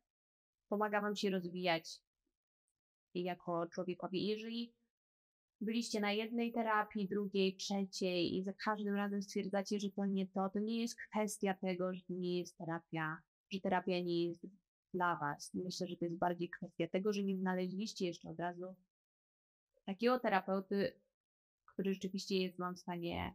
pomaga 0.69 1.01
Wam 1.01 1.17
się 1.17 1.31
rozwijać 1.31 2.01
jako 3.15 3.67
człowiekowi. 3.67 4.27
Jeżeli 4.27 4.73
byliście 5.61 6.01
na 6.01 6.13
jednej 6.13 6.53
terapii, 6.53 7.09
drugiej, 7.09 7.57
trzeciej 7.57 8.37
i 8.37 8.43
za 8.45 8.53
każdym 8.53 8.95
razem 8.95 9.23
stwierdzacie, 9.23 9.81
że 9.81 9.91
to 9.91 10.07
nie 10.07 10.27
to, 10.27 10.49
to 10.49 10.59
nie 10.59 10.81
jest 10.81 10.97
kwestia 10.97 11.55
tego, 11.55 11.95
że 11.95 12.03
nie 12.09 12.39
jest 12.39 12.57
terapia, 12.57 13.23
że 13.51 13.61
terapia 13.61 14.01
nie 14.01 14.27
jest 14.27 14.47
dla 14.95 15.17
Was. 15.17 15.55
Myślę, 15.55 15.87
że 15.87 15.97
to 15.97 16.05
jest 16.05 16.19
bardziej 16.19 16.49
kwestia 16.49 16.89
tego, 16.89 17.13
że 17.13 17.23
nie 17.23 17.37
znaleźliście 17.37 18.07
jeszcze 18.07 18.31
od 18.31 18.39
razu 18.39 18.75
takiego 19.85 20.19
terapeuty, 20.19 20.93
który 21.65 21.95
rzeczywiście 21.95 22.37
jest 22.39 22.59
Wam 22.59 22.75
w 22.75 22.81
stanie 22.81 23.35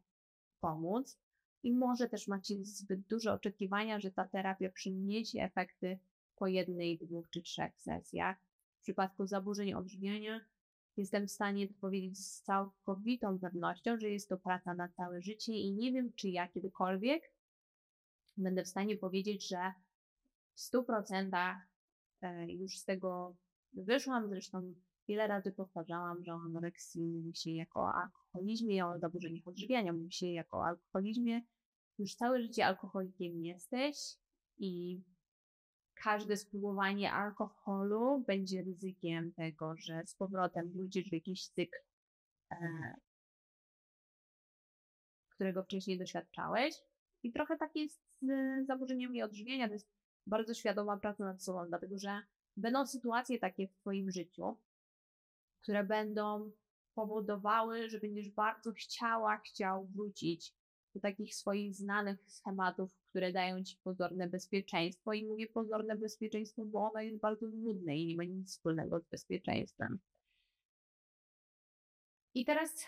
pomóc. 0.60 1.20
I 1.64 1.74
może 1.74 2.10
też 2.10 2.28
macie 2.28 2.56
zbyt 2.66 3.02
duże 3.08 3.34
oczekiwania, 3.34 4.00
że 4.00 4.12
ta 4.12 4.28
terapia 4.28 4.70
przyniesie 4.70 5.42
efekty 5.42 6.00
po 6.36 6.48
jednej, 6.48 6.98
dwóch 6.98 7.30
czy 7.30 7.42
trzech 7.42 7.82
sesjach. 7.82 8.38
W 8.80 8.82
przypadku 8.82 9.28
zaburzeń 9.28 9.74
odżywiania 9.74 10.46
jestem 10.98 11.28
w 11.28 11.32
stanie 11.32 11.68
powiedzieć 11.68 12.20
z 12.20 12.42
całkowitą 12.42 13.40
pewnością, 13.40 14.00
że 14.00 14.10
jest 14.10 14.30
to 14.30 14.38
praca 14.38 14.74
na 14.74 14.90
całe 14.90 15.22
życie 15.22 15.54
i 15.54 15.72
nie 15.74 15.92
wiem, 15.92 16.14
czy 16.14 16.30
ja 16.30 16.48
kiedykolwiek 16.48 17.32
będę 18.38 18.64
w 18.64 18.68
stanie 18.68 18.98
powiedzieć, 18.98 19.48
że 19.48 19.74
w 20.54 20.60
100% 20.60 21.56
e, 22.22 22.52
już 22.52 22.78
z 22.78 22.86
tego 22.86 23.36
wyszłam. 23.74 24.30
Zresztą 24.30 24.74
wiele 25.08 25.28
razy 25.28 25.52
powtarzałam, 25.52 26.24
że 26.24 26.34
o 26.34 26.42
anoreksji 26.46 27.02
mówi 27.02 27.36
się 27.36 27.52
jako 27.52 27.80
o 27.80 27.94
alkoholizmie, 27.94 28.86
o 28.86 29.00
zaburzeniach 29.00 29.48
odżywiania 29.48 29.94
mówi 29.94 30.12
się 30.12 30.28
jako 30.28 30.58
o 30.58 30.66
alkoholizmie 30.66 31.42
już 32.00 32.16
całe 32.16 32.42
życie 32.42 32.66
alkoholikiem 32.66 33.46
jesteś 33.46 33.98
i 34.58 35.02
każde 36.04 36.38
spróbowanie 36.38 37.12
alkoholu 37.12 38.24
będzie 38.28 38.62
ryzykiem 38.62 39.34
tego, 39.34 39.76
że 39.78 40.04
z 40.06 40.16
powrotem 40.16 40.72
wrócisz 40.72 41.10
w 41.10 41.14
jakiś 41.14 41.48
cykl, 41.48 41.78
e, 42.52 42.96
którego 45.30 45.64
wcześniej 45.64 45.98
doświadczałeś. 45.98 46.76
I 47.24 47.32
trochę 47.32 47.58
tak 47.58 47.76
jest 47.76 48.02
z 48.22 48.68
zaburzeniami 48.68 49.24
odżywienia. 49.24 49.68
To 49.68 49.74
jest 49.74 49.90
bardzo 50.28 50.54
świadoma 50.54 50.98
praca 50.98 51.24
nad 51.24 51.44
sobą, 51.44 51.66
dlatego 51.68 51.98
że 51.98 52.22
będą 52.58 52.86
sytuacje 52.86 53.40
takie 53.40 53.68
w 53.68 53.76
Twoim 53.76 54.12
życiu, 54.12 54.58
które 55.62 55.84
będą 55.84 56.52
powodowały, 56.94 57.90
że 57.90 58.00
będziesz 58.00 58.30
bardzo 58.30 58.72
chciała, 58.72 59.38
chciał 59.38 59.88
wrócić 59.88 60.54
do 60.94 61.00
takich 61.00 61.36
swoich 61.36 61.76
znanych 61.76 62.20
schematów, 62.28 62.92
które 63.16 63.32
dają 63.32 63.64
ci 63.64 63.78
pozorne 63.84 64.28
bezpieczeństwo. 64.28 65.14
I 65.14 65.26
mówię 65.26 65.48
pozorne 65.48 65.96
bezpieczeństwo, 65.96 66.66
bo 66.66 66.92
ono 66.92 67.02
jest 67.02 67.20
bardzo 67.20 67.48
nudne 67.48 67.98
i 67.98 68.08
nie 68.08 68.16
ma 68.16 68.24
nic 68.24 68.52
wspólnego 68.52 69.00
z 69.00 69.06
bezpieczeństwem. 69.06 70.00
I 72.34 72.46
teraz 72.46 72.86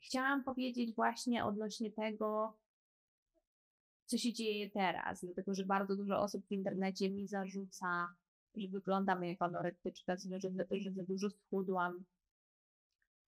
chciałam 0.00 0.44
powiedzieć 0.44 0.94
właśnie 0.94 1.44
odnośnie 1.44 1.92
tego, 1.92 2.56
co 4.06 4.18
się 4.18 4.32
dzieje 4.32 4.70
teraz, 4.70 5.24
dlatego 5.24 5.54
że 5.54 5.64
bardzo 5.64 5.96
dużo 5.96 6.20
osób 6.20 6.46
w 6.46 6.52
internecie 6.52 7.10
mi 7.10 7.26
zarzuca, 7.26 8.14
że 8.54 8.68
wyglądam 8.68 9.24
jak 9.24 9.42
anorektyczka, 9.42 10.16
że, 10.16 10.40
że, 10.40 10.92
za 10.92 11.02
dużo 11.02 11.30
schudłam. 11.30 12.04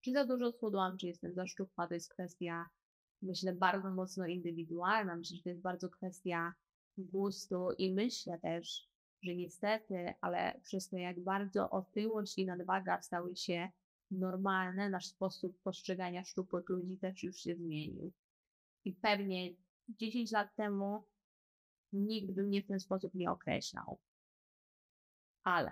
Czy 0.02 0.12
za 0.12 0.26
dużo 0.26 0.52
schudłam, 0.52 0.98
czy 0.98 1.08
jestem 1.08 1.34
za 1.34 1.48
szczupła, 1.48 1.88
to 1.88 1.94
jest 1.94 2.14
kwestia 2.14 2.66
myślę, 3.22 3.54
bardzo 3.54 3.92
mocno 3.92 4.28
indywidualna. 4.28 5.16
Myślę, 5.16 5.38
że 5.38 5.44
to 5.44 5.50
jest 5.50 5.62
bardzo 5.62 5.90
kwestia 5.90 6.54
gustu 6.98 7.72
i 7.78 7.94
myślę 7.94 8.40
też, 8.40 8.90
że 9.24 9.36
niestety, 9.36 10.14
ale 10.22 10.60
przez 10.64 10.90
to, 10.90 10.98
jak 10.98 11.20
bardzo 11.20 11.70
otyłość 11.70 12.38
i 12.38 12.46
nadwaga 12.46 13.02
stały 13.02 13.36
się 13.36 13.70
normalne, 14.12 14.90
nasz 14.90 15.06
sposób 15.06 15.62
postrzegania 15.62 16.24
szczupłych 16.24 16.70
ludzi 16.70 16.98
też 16.98 17.24
już 17.24 17.38
się 17.38 17.56
zmienił. 17.56 18.12
I 18.86 18.94
pewnie 18.94 19.54
10 19.90 20.32
lat 20.32 20.56
temu 20.56 21.04
nikt 21.94 22.32
by 22.32 22.44
mnie 22.44 22.62
w 22.62 22.68
ten 22.68 22.80
sposób 22.80 23.14
nie 23.14 23.32
określał. 23.32 24.00
Ale 25.44 25.72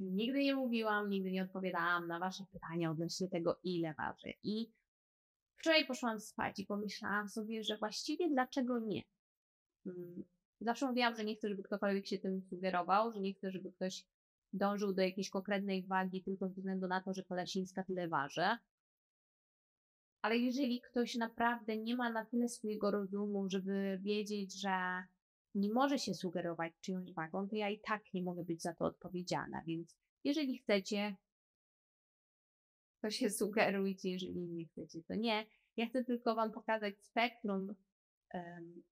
nigdy 0.00 0.42
nie 0.42 0.54
mówiłam, 0.54 1.10
nigdy 1.10 1.30
nie 1.30 1.42
odpowiadałam 1.42 2.06
na 2.06 2.18
Wasze 2.18 2.44
pytania 2.52 2.90
odnośnie 2.90 3.28
tego, 3.28 3.60
ile 3.62 3.94
waży. 3.94 4.32
I 4.42 4.72
wczoraj 5.64 5.86
poszłam 5.86 6.20
spać 6.20 6.58
i 6.58 6.66
pomyślałam 6.66 7.28
sobie, 7.28 7.64
że 7.64 7.76
właściwie 7.76 8.28
dlaczego 8.28 8.78
nie? 8.78 9.02
Mm, 9.86 10.24
zawsze 10.60 10.86
mówiłam, 10.86 11.16
że 11.16 11.24
nie 11.24 11.36
chcę, 11.36 11.48
żeby 11.48 11.62
ktokolwiek 11.62 12.06
się 12.06 12.18
tym 12.18 12.42
sugerował, 12.42 13.12
że 13.12 13.20
nie 13.20 13.34
chcę, 13.34 13.50
żeby 13.50 13.72
ktoś 13.72 14.04
dążył 14.52 14.92
do 14.92 15.02
jakiejś 15.02 15.30
konkretnej 15.30 15.86
wagi 15.86 16.22
tylko 16.22 16.48
ze 16.48 16.54
względu 16.54 16.86
na 16.88 17.02
to, 17.02 17.14
że 17.14 17.22
Kolesińska 17.22 17.84
tyle 17.84 18.08
waży. 18.08 18.46
Ale 20.22 20.36
jeżeli 20.36 20.80
ktoś 20.80 21.14
naprawdę 21.14 21.76
nie 21.76 21.96
ma 21.96 22.10
na 22.10 22.24
tyle 22.24 22.48
swojego 22.48 22.90
rozumu, 22.90 23.50
żeby 23.50 23.98
wiedzieć, 24.02 24.60
że 24.60 25.04
nie 25.54 25.72
może 25.72 25.98
się 25.98 26.14
sugerować 26.14 26.72
czyjąś 26.80 27.12
wagą, 27.12 27.48
to 27.48 27.56
ja 27.56 27.70
i 27.70 27.80
tak 27.80 28.02
nie 28.14 28.22
mogę 28.22 28.44
być 28.44 28.62
za 28.62 28.74
to 28.74 28.84
odpowiedzialna. 28.84 29.62
Więc 29.66 29.96
jeżeli 30.24 30.58
chcecie, 30.58 31.16
to 33.04 33.10
się 33.10 33.30
sugerujcie, 33.30 34.10
jeżeli 34.10 34.46
nie 34.46 34.66
chcecie, 34.66 35.02
to 35.02 35.14
nie. 35.14 35.46
Ja 35.76 35.86
chcę 35.86 36.04
tylko 36.04 36.34
Wam 36.34 36.52
pokazać 36.52 37.02
spektrum 37.02 37.74
um, 38.34 38.82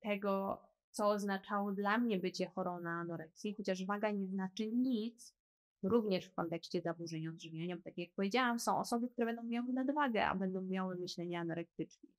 tego, 0.00 0.62
co 0.90 1.08
oznaczało 1.08 1.72
dla 1.72 1.98
mnie 1.98 2.18
bycie 2.18 2.46
chorą 2.46 2.80
na 2.80 2.90
anoreksję, 2.90 3.54
chociaż 3.56 3.86
waga 3.86 4.10
nie 4.10 4.26
znaczy 4.26 4.72
nic, 4.72 5.34
również 5.82 6.26
w 6.26 6.34
kontekście 6.34 6.80
zaburzeń 6.80 7.28
odżywiania, 7.28 7.76
bo 7.76 7.82
tak 7.82 7.98
jak 7.98 8.10
powiedziałam, 8.16 8.60
są 8.60 8.78
osoby, 8.78 9.08
które 9.08 9.26
będą 9.26 9.42
miały 9.42 9.72
nadwagę, 9.72 10.26
a 10.26 10.34
będą 10.34 10.62
miały 10.62 10.96
myślenie 10.96 11.40
anorektyczne. 11.40 12.10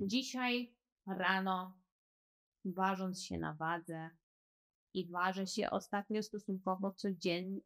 Dzisiaj 0.00 0.74
rano, 1.06 1.78
ważąc 2.64 3.22
się 3.22 3.38
na 3.38 3.54
wadze 3.54 4.10
i 4.94 5.06
ważę 5.06 5.46
się 5.46 5.70
ostatnio 5.70 6.22
stosunkowo 6.22 6.92
codziennie, 6.92 7.60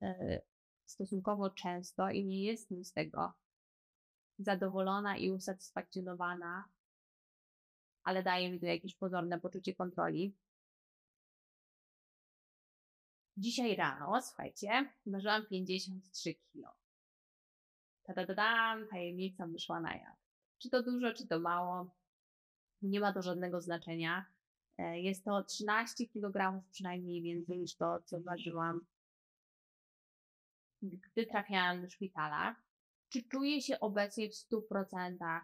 stosunkowo 0.92 1.50
często 1.50 2.11
i 2.11 2.24
nie 2.24 2.44
jestem 2.44 2.85
z 2.85 2.92
tego 2.92 3.33
zadowolona 4.38 5.16
i 5.16 5.31
usatysfakcjonowana, 5.31 6.64
ale 8.05 8.22
daje 8.22 8.50
mi 8.50 8.61
to 8.61 8.66
jakieś 8.66 8.94
pozorne 8.94 9.40
poczucie 9.40 9.74
kontroli. 9.74 10.35
Dzisiaj 13.37 13.76
rano, 13.76 14.22
słuchajcie, 14.22 14.92
ważyłam 15.07 15.46
53 15.46 16.35
kg. 16.35 16.72
Ta-da-da-dam, 18.02 18.88
tajemnica 18.88 19.46
wyszła 19.46 19.81
na 19.81 19.96
jaw. 19.96 20.16
Czy 20.59 20.70
to 20.70 20.83
dużo, 20.83 21.12
czy 21.14 21.26
to 21.26 21.40
mało, 21.40 21.90
nie 22.83 23.00
ma 23.00 23.12
to 23.12 23.22
żadnego 23.22 23.61
znaczenia. 23.61 24.26
E, 24.78 25.00
jest 25.00 25.24
to 25.24 25.44
13 25.44 26.07
kg 26.09 26.62
przynajmniej 26.70 27.22
więcej 27.22 27.59
niż 27.59 27.76
to, 27.76 28.02
co 28.05 28.20
ważyłam, 28.20 28.81
gdy 30.83 31.27
trafiałam 31.27 31.83
do 31.83 31.90
szpitala. 31.90 32.57
Czy 33.09 33.23
czuję 33.23 33.62
się 33.62 33.81
obecnie 33.81 34.29
w 34.29 34.33
100% 34.33 35.40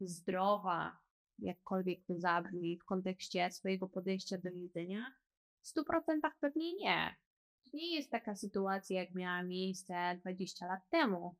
zdrowa, 0.00 0.98
jakkolwiek 1.38 2.04
to 2.04 2.18
zabrzmi, 2.18 2.78
w 2.78 2.84
kontekście 2.84 3.50
swojego 3.50 3.88
podejścia 3.88 4.38
do 4.38 4.50
jedzenia? 4.50 5.14
W 5.62 5.68
100% 5.68 6.30
pewnie 6.40 6.74
nie. 6.74 7.16
To 7.64 7.76
nie 7.76 7.94
jest 7.94 8.10
taka 8.10 8.34
sytuacja, 8.34 9.00
jak 9.00 9.14
miała 9.14 9.42
miejsce 9.42 10.18
20 10.20 10.66
lat 10.66 10.88
temu. 10.90 11.36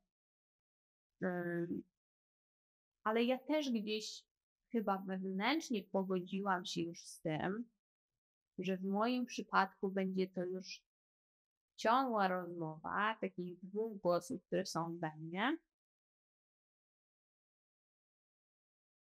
Ale 3.03 3.23
ja 3.23 3.37
też 3.37 3.71
gdzieś 3.71 4.23
chyba 4.71 4.97
wewnętrznie 4.97 5.83
pogodziłam 5.83 6.65
się 6.65 6.81
już 6.81 7.05
z 7.05 7.21
tym, 7.21 7.69
że 8.57 8.77
w 8.77 8.83
moim 8.83 9.25
przypadku 9.25 9.91
będzie 9.91 10.27
to 10.27 10.45
już 10.45 10.88
ciągła 11.79 12.27
rozmowa 12.27 13.17
takich 13.21 13.59
dwóch 13.59 14.01
głosów, 14.01 14.43
które 14.43 14.65
są 14.65 14.97
we 14.97 15.15
mnie. 15.15 15.57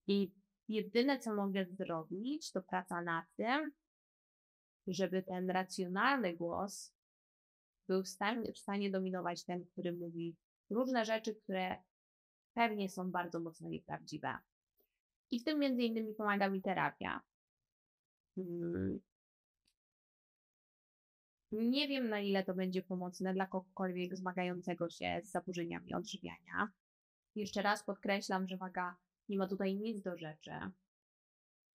I 0.07 0.31
jedyne, 0.67 1.19
co 1.19 1.35
mogę 1.35 1.65
zrobić, 1.65 2.51
to 2.51 2.61
praca 2.61 3.01
nad 3.01 3.25
tym, 3.35 3.71
żeby 4.87 5.23
ten 5.23 5.49
racjonalny 5.49 6.33
głos 6.33 6.93
był 7.87 8.03
w 8.03 8.07
stanie, 8.07 8.53
w 8.53 8.57
stanie 8.57 8.91
dominować 8.91 9.43
ten, 9.43 9.65
który 9.65 9.93
mówi 9.93 10.35
różne 10.69 11.05
rzeczy, 11.05 11.35
które 11.35 11.83
pewnie 12.53 12.89
są 12.89 13.11
bardzo 13.11 13.39
mocno 13.39 13.69
nieprawdziwe. 13.69 14.37
I 15.31 15.39
w 15.39 15.43
tym 15.43 15.59
między 15.59 15.83
innymi 15.83 16.13
pomaga 16.13 16.49
mi 16.49 16.61
terapia. 16.61 17.21
Hmm. 18.35 18.99
Nie 21.51 21.87
wiem, 21.87 22.09
na 22.09 22.19
ile 22.19 22.43
to 22.43 22.53
będzie 22.53 22.81
pomocne 22.81 23.33
dla 23.33 23.47
kogokolwiek 23.47 24.15
zmagającego 24.15 24.89
się 24.89 25.21
z 25.23 25.31
zaburzeniami 25.31 25.93
odżywiania. 25.93 26.71
Jeszcze 27.35 27.61
raz 27.61 27.83
podkreślam, 27.83 28.47
że 28.47 28.57
waga 28.57 28.95
nie 29.29 29.37
ma 29.37 29.47
tutaj 29.47 29.75
nic 29.75 30.01
do 30.01 30.17
rzeczy. 30.17 30.51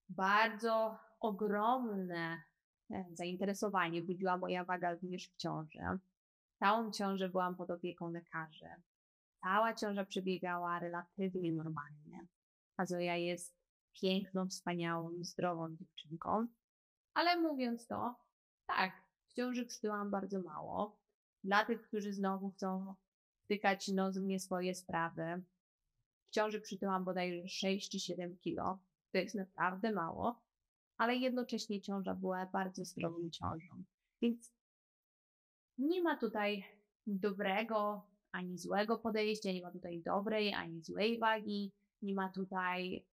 Bardzo 0.08 0.98
ogromne 1.20 2.42
e, 2.90 3.04
zainteresowanie 3.12 4.02
budziła 4.02 4.36
moja 4.36 4.64
waga 4.64 4.92
również 4.92 5.28
w 5.28 5.36
ciąży. 5.36 5.80
Całą 6.58 6.90
ciążę 6.92 7.28
byłam 7.28 7.56
pod 7.56 7.70
opieką 7.70 8.10
lekarzy. 8.10 8.68
Cała 9.40 9.74
ciąża 9.74 10.04
przebiegała 10.04 10.78
relatywnie 10.78 11.52
normalnie 11.52 12.26
a 12.76 12.86
Zoja 12.86 13.16
jest 13.16 13.54
piękną, 14.00 14.48
wspaniałą, 14.48 15.10
zdrową 15.20 15.76
dziewczynką. 15.76 16.46
Ale 17.14 17.40
mówiąc 17.40 17.86
to, 17.86 18.14
tak, 18.66 18.92
ciąży 19.36 19.66
przytyłam 19.66 20.10
bardzo 20.10 20.42
mało. 20.42 20.96
Dla 21.44 21.64
tych, 21.64 21.82
którzy 21.82 22.12
znowu 22.12 22.50
chcą 22.50 22.94
wtykać 23.44 23.88
nos 23.88 24.18
w 24.18 24.22
nie 24.22 24.40
swoje 24.40 24.74
sprawy, 24.74 25.42
w 26.26 26.30
ciąży 26.30 26.60
przytyłam 26.60 27.04
bodajże 27.04 27.48
6 27.48 27.90
czy 27.90 28.00
7 28.00 28.36
kilo. 28.38 28.78
To 29.12 29.18
jest 29.18 29.34
naprawdę 29.34 29.92
mało, 29.92 30.42
ale 30.96 31.16
jednocześnie 31.16 31.80
ciąża 31.80 32.14
była 32.14 32.46
bardzo 32.46 32.84
zdrową 32.84 33.30
ciążą. 33.30 33.84
Więc 34.22 34.52
nie 35.78 36.02
ma 36.02 36.16
tutaj 36.16 36.64
dobrego 37.06 38.06
ani 38.32 38.58
złego 38.58 38.98
podejścia, 38.98 39.52
nie 39.52 39.62
ma 39.62 39.70
tutaj 39.70 40.02
dobrej 40.02 40.54
ani 40.54 40.82
złej 40.82 41.18
wagi 41.18 41.72
nie 42.02 42.14
ma 42.14 42.28
tutaj 42.28 43.04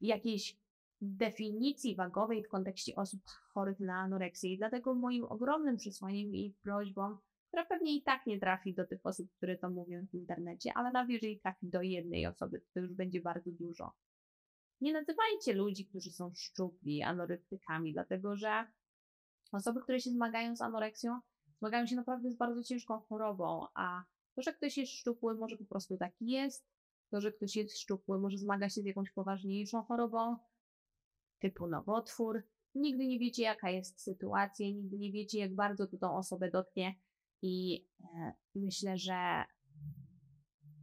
jakiejś 0.00 0.56
definicji 1.00 1.96
wagowej 1.96 2.44
w 2.44 2.48
kontekście 2.48 2.96
osób 2.96 3.20
chorych 3.54 3.80
na 3.80 3.96
anoreksję. 3.96 4.52
I 4.52 4.58
dlatego 4.58 4.94
moim 4.94 5.24
ogromnym 5.24 5.76
przesłaniem 5.76 6.34
i 6.34 6.54
prośbą, 6.62 7.16
która 7.48 7.64
pewnie 7.64 7.96
i 7.96 8.02
tak 8.02 8.26
nie 8.26 8.40
trafi 8.40 8.74
do 8.74 8.86
tych 8.86 9.06
osób, 9.06 9.32
które 9.36 9.58
to 9.58 9.70
mówią 9.70 10.06
w 10.06 10.14
internecie, 10.14 10.72
ale 10.74 10.90
nawet 10.90 11.10
jeżeli 11.10 11.40
trafi 11.40 11.68
do 11.68 11.82
jednej 11.82 12.26
osoby, 12.26 12.62
to 12.74 12.80
już 12.80 12.94
będzie 12.94 13.20
bardzo 13.20 13.50
dużo. 13.50 13.92
Nie 14.80 14.92
nazywajcie 14.92 15.52
ludzi, 15.52 15.86
którzy 15.86 16.10
są 16.10 16.32
szczupli, 16.34 17.02
anorektykami, 17.02 17.92
dlatego 17.92 18.36
że 18.36 18.66
osoby, 19.52 19.80
które 19.80 20.00
się 20.00 20.10
zmagają 20.10 20.56
z 20.56 20.60
anoreksją, 20.62 21.20
zmagają 21.58 21.86
się 21.86 21.96
naprawdę 21.96 22.30
z 22.30 22.36
bardzo 22.36 22.62
ciężką 22.62 23.00
chorobą, 23.00 23.66
a 23.74 24.04
to, 24.34 24.42
że 24.42 24.52
ktoś 24.52 24.76
jest 24.76 24.92
szczupły, 24.92 25.34
może 25.34 25.56
po 25.56 25.64
prostu 25.64 25.96
taki 25.96 26.26
jest. 26.26 26.66
To, 27.10 27.20
że 27.20 27.32
ktoś 27.32 27.56
jest 27.56 27.78
szczupły, 27.78 28.18
może 28.18 28.38
zmaga 28.38 28.68
się 28.68 28.82
z 28.82 28.84
jakąś 28.84 29.10
poważniejszą 29.10 29.82
chorobą, 29.82 30.36
typu 31.40 31.66
nowotwór. 31.66 32.42
Nigdy 32.74 33.06
nie 33.06 33.18
wiecie, 33.18 33.42
jaka 33.42 33.70
jest 33.70 34.00
sytuacja, 34.00 34.66
nigdy 34.66 34.98
nie 34.98 35.12
wiecie, 35.12 35.38
jak 35.38 35.54
bardzo 35.54 35.86
to 35.86 35.98
tą 35.98 36.16
osobę 36.16 36.50
dotknie. 36.50 36.94
I 37.42 37.86
e, 38.14 38.32
myślę, 38.54 38.98
że 38.98 39.44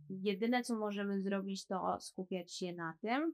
jedyne, 0.10 0.64
co 0.64 0.76
możemy 0.76 1.22
zrobić, 1.22 1.66
to 1.66 1.98
skupiać 2.00 2.54
się 2.54 2.74
na 2.74 2.98
tym, 3.02 3.34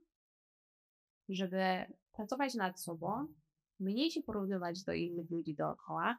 żeby 1.30 1.86
pracować 2.12 2.56
nad 2.56 2.82
sobą, 2.82 3.28
mniej 3.80 4.12
się 4.12 4.24
porównywać 4.24 4.84
do 4.84 4.94
innych 4.94 5.30
ludzi 5.32 5.56
dookoła, 5.56 6.18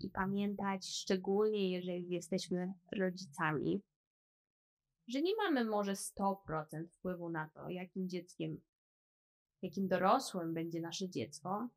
i 0.00 0.10
pamiętać, 0.10 0.88
szczególnie 0.88 1.70
jeżeli 1.70 2.08
jesteśmy 2.08 2.72
rodzicami, 2.98 3.82
że 5.08 5.22
nie 5.22 5.36
mamy 5.36 5.64
może 5.64 5.92
100% 5.92 6.36
wpływu 6.88 7.28
na 7.30 7.48
to, 7.48 7.68
jakim 7.68 8.08
dzieckiem, 8.08 8.60
jakim 9.66 9.88
dorosłym 9.88 10.54
będzie 10.54 10.80
nasze 10.80 11.08
dziecko. 11.08 11.68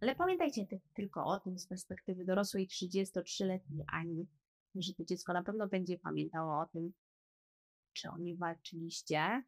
Ale 0.00 0.16
pamiętajcie 0.16 0.66
tylko 0.94 1.24
o 1.24 1.40
tym 1.40 1.58
z 1.58 1.66
perspektywy 1.66 2.24
dorosłej 2.24 2.68
33-letniej 2.68 3.84
Ani, 3.92 4.26
że 4.74 4.94
to 4.94 5.04
dziecko 5.04 5.32
na 5.32 5.42
pewno 5.42 5.68
będzie 5.68 5.98
pamiętało 5.98 6.60
o 6.60 6.66
tym, 6.66 6.92
czy 7.92 8.10
oni 8.10 8.36
walczyliście, 8.36 9.42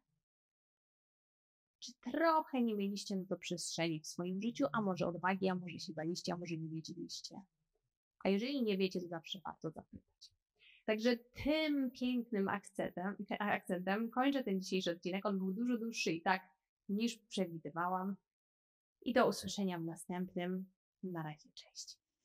czy 1.79 1.93
trochę 2.11 2.61
nie 2.61 2.75
mieliście 2.75 3.15
na 3.15 3.25
to 3.25 3.37
przestrzeni 3.37 3.99
w 3.99 4.07
swoim 4.07 4.41
życiu, 4.41 4.65
a 4.73 4.81
może 4.81 5.07
odwagi, 5.07 5.49
a 5.49 5.55
może 5.55 5.79
się 5.79 5.93
baliście, 5.93 6.33
a 6.33 6.37
może 6.37 6.57
nie 6.57 6.69
wiedzieliście. 6.69 7.41
A 8.23 8.29
jeżeli 8.29 8.63
nie 8.63 8.77
wiecie, 8.77 9.01
to 9.01 9.07
zawsze 9.07 9.39
warto 9.45 9.69
zapytać. 9.69 10.31
Także 10.85 11.17
tym 11.17 11.91
pięknym 11.91 12.49
akcentem, 12.49 13.15
akcentem 13.39 14.09
kończę 14.09 14.43
ten 14.43 14.61
dzisiejszy 14.61 14.91
odcinek. 14.91 15.25
On 15.25 15.37
był 15.37 15.53
dużo 15.53 15.77
dłuższy 15.77 16.11
i 16.11 16.21
tak 16.21 16.52
niż 16.89 17.17
przewidywałam. 17.17 18.15
I 19.01 19.13
do 19.13 19.27
usłyszenia 19.27 19.77
w 19.79 19.83
następnym. 19.83 20.65
Na 21.03 21.23
razie, 21.23 21.49
cześć. 21.53 22.02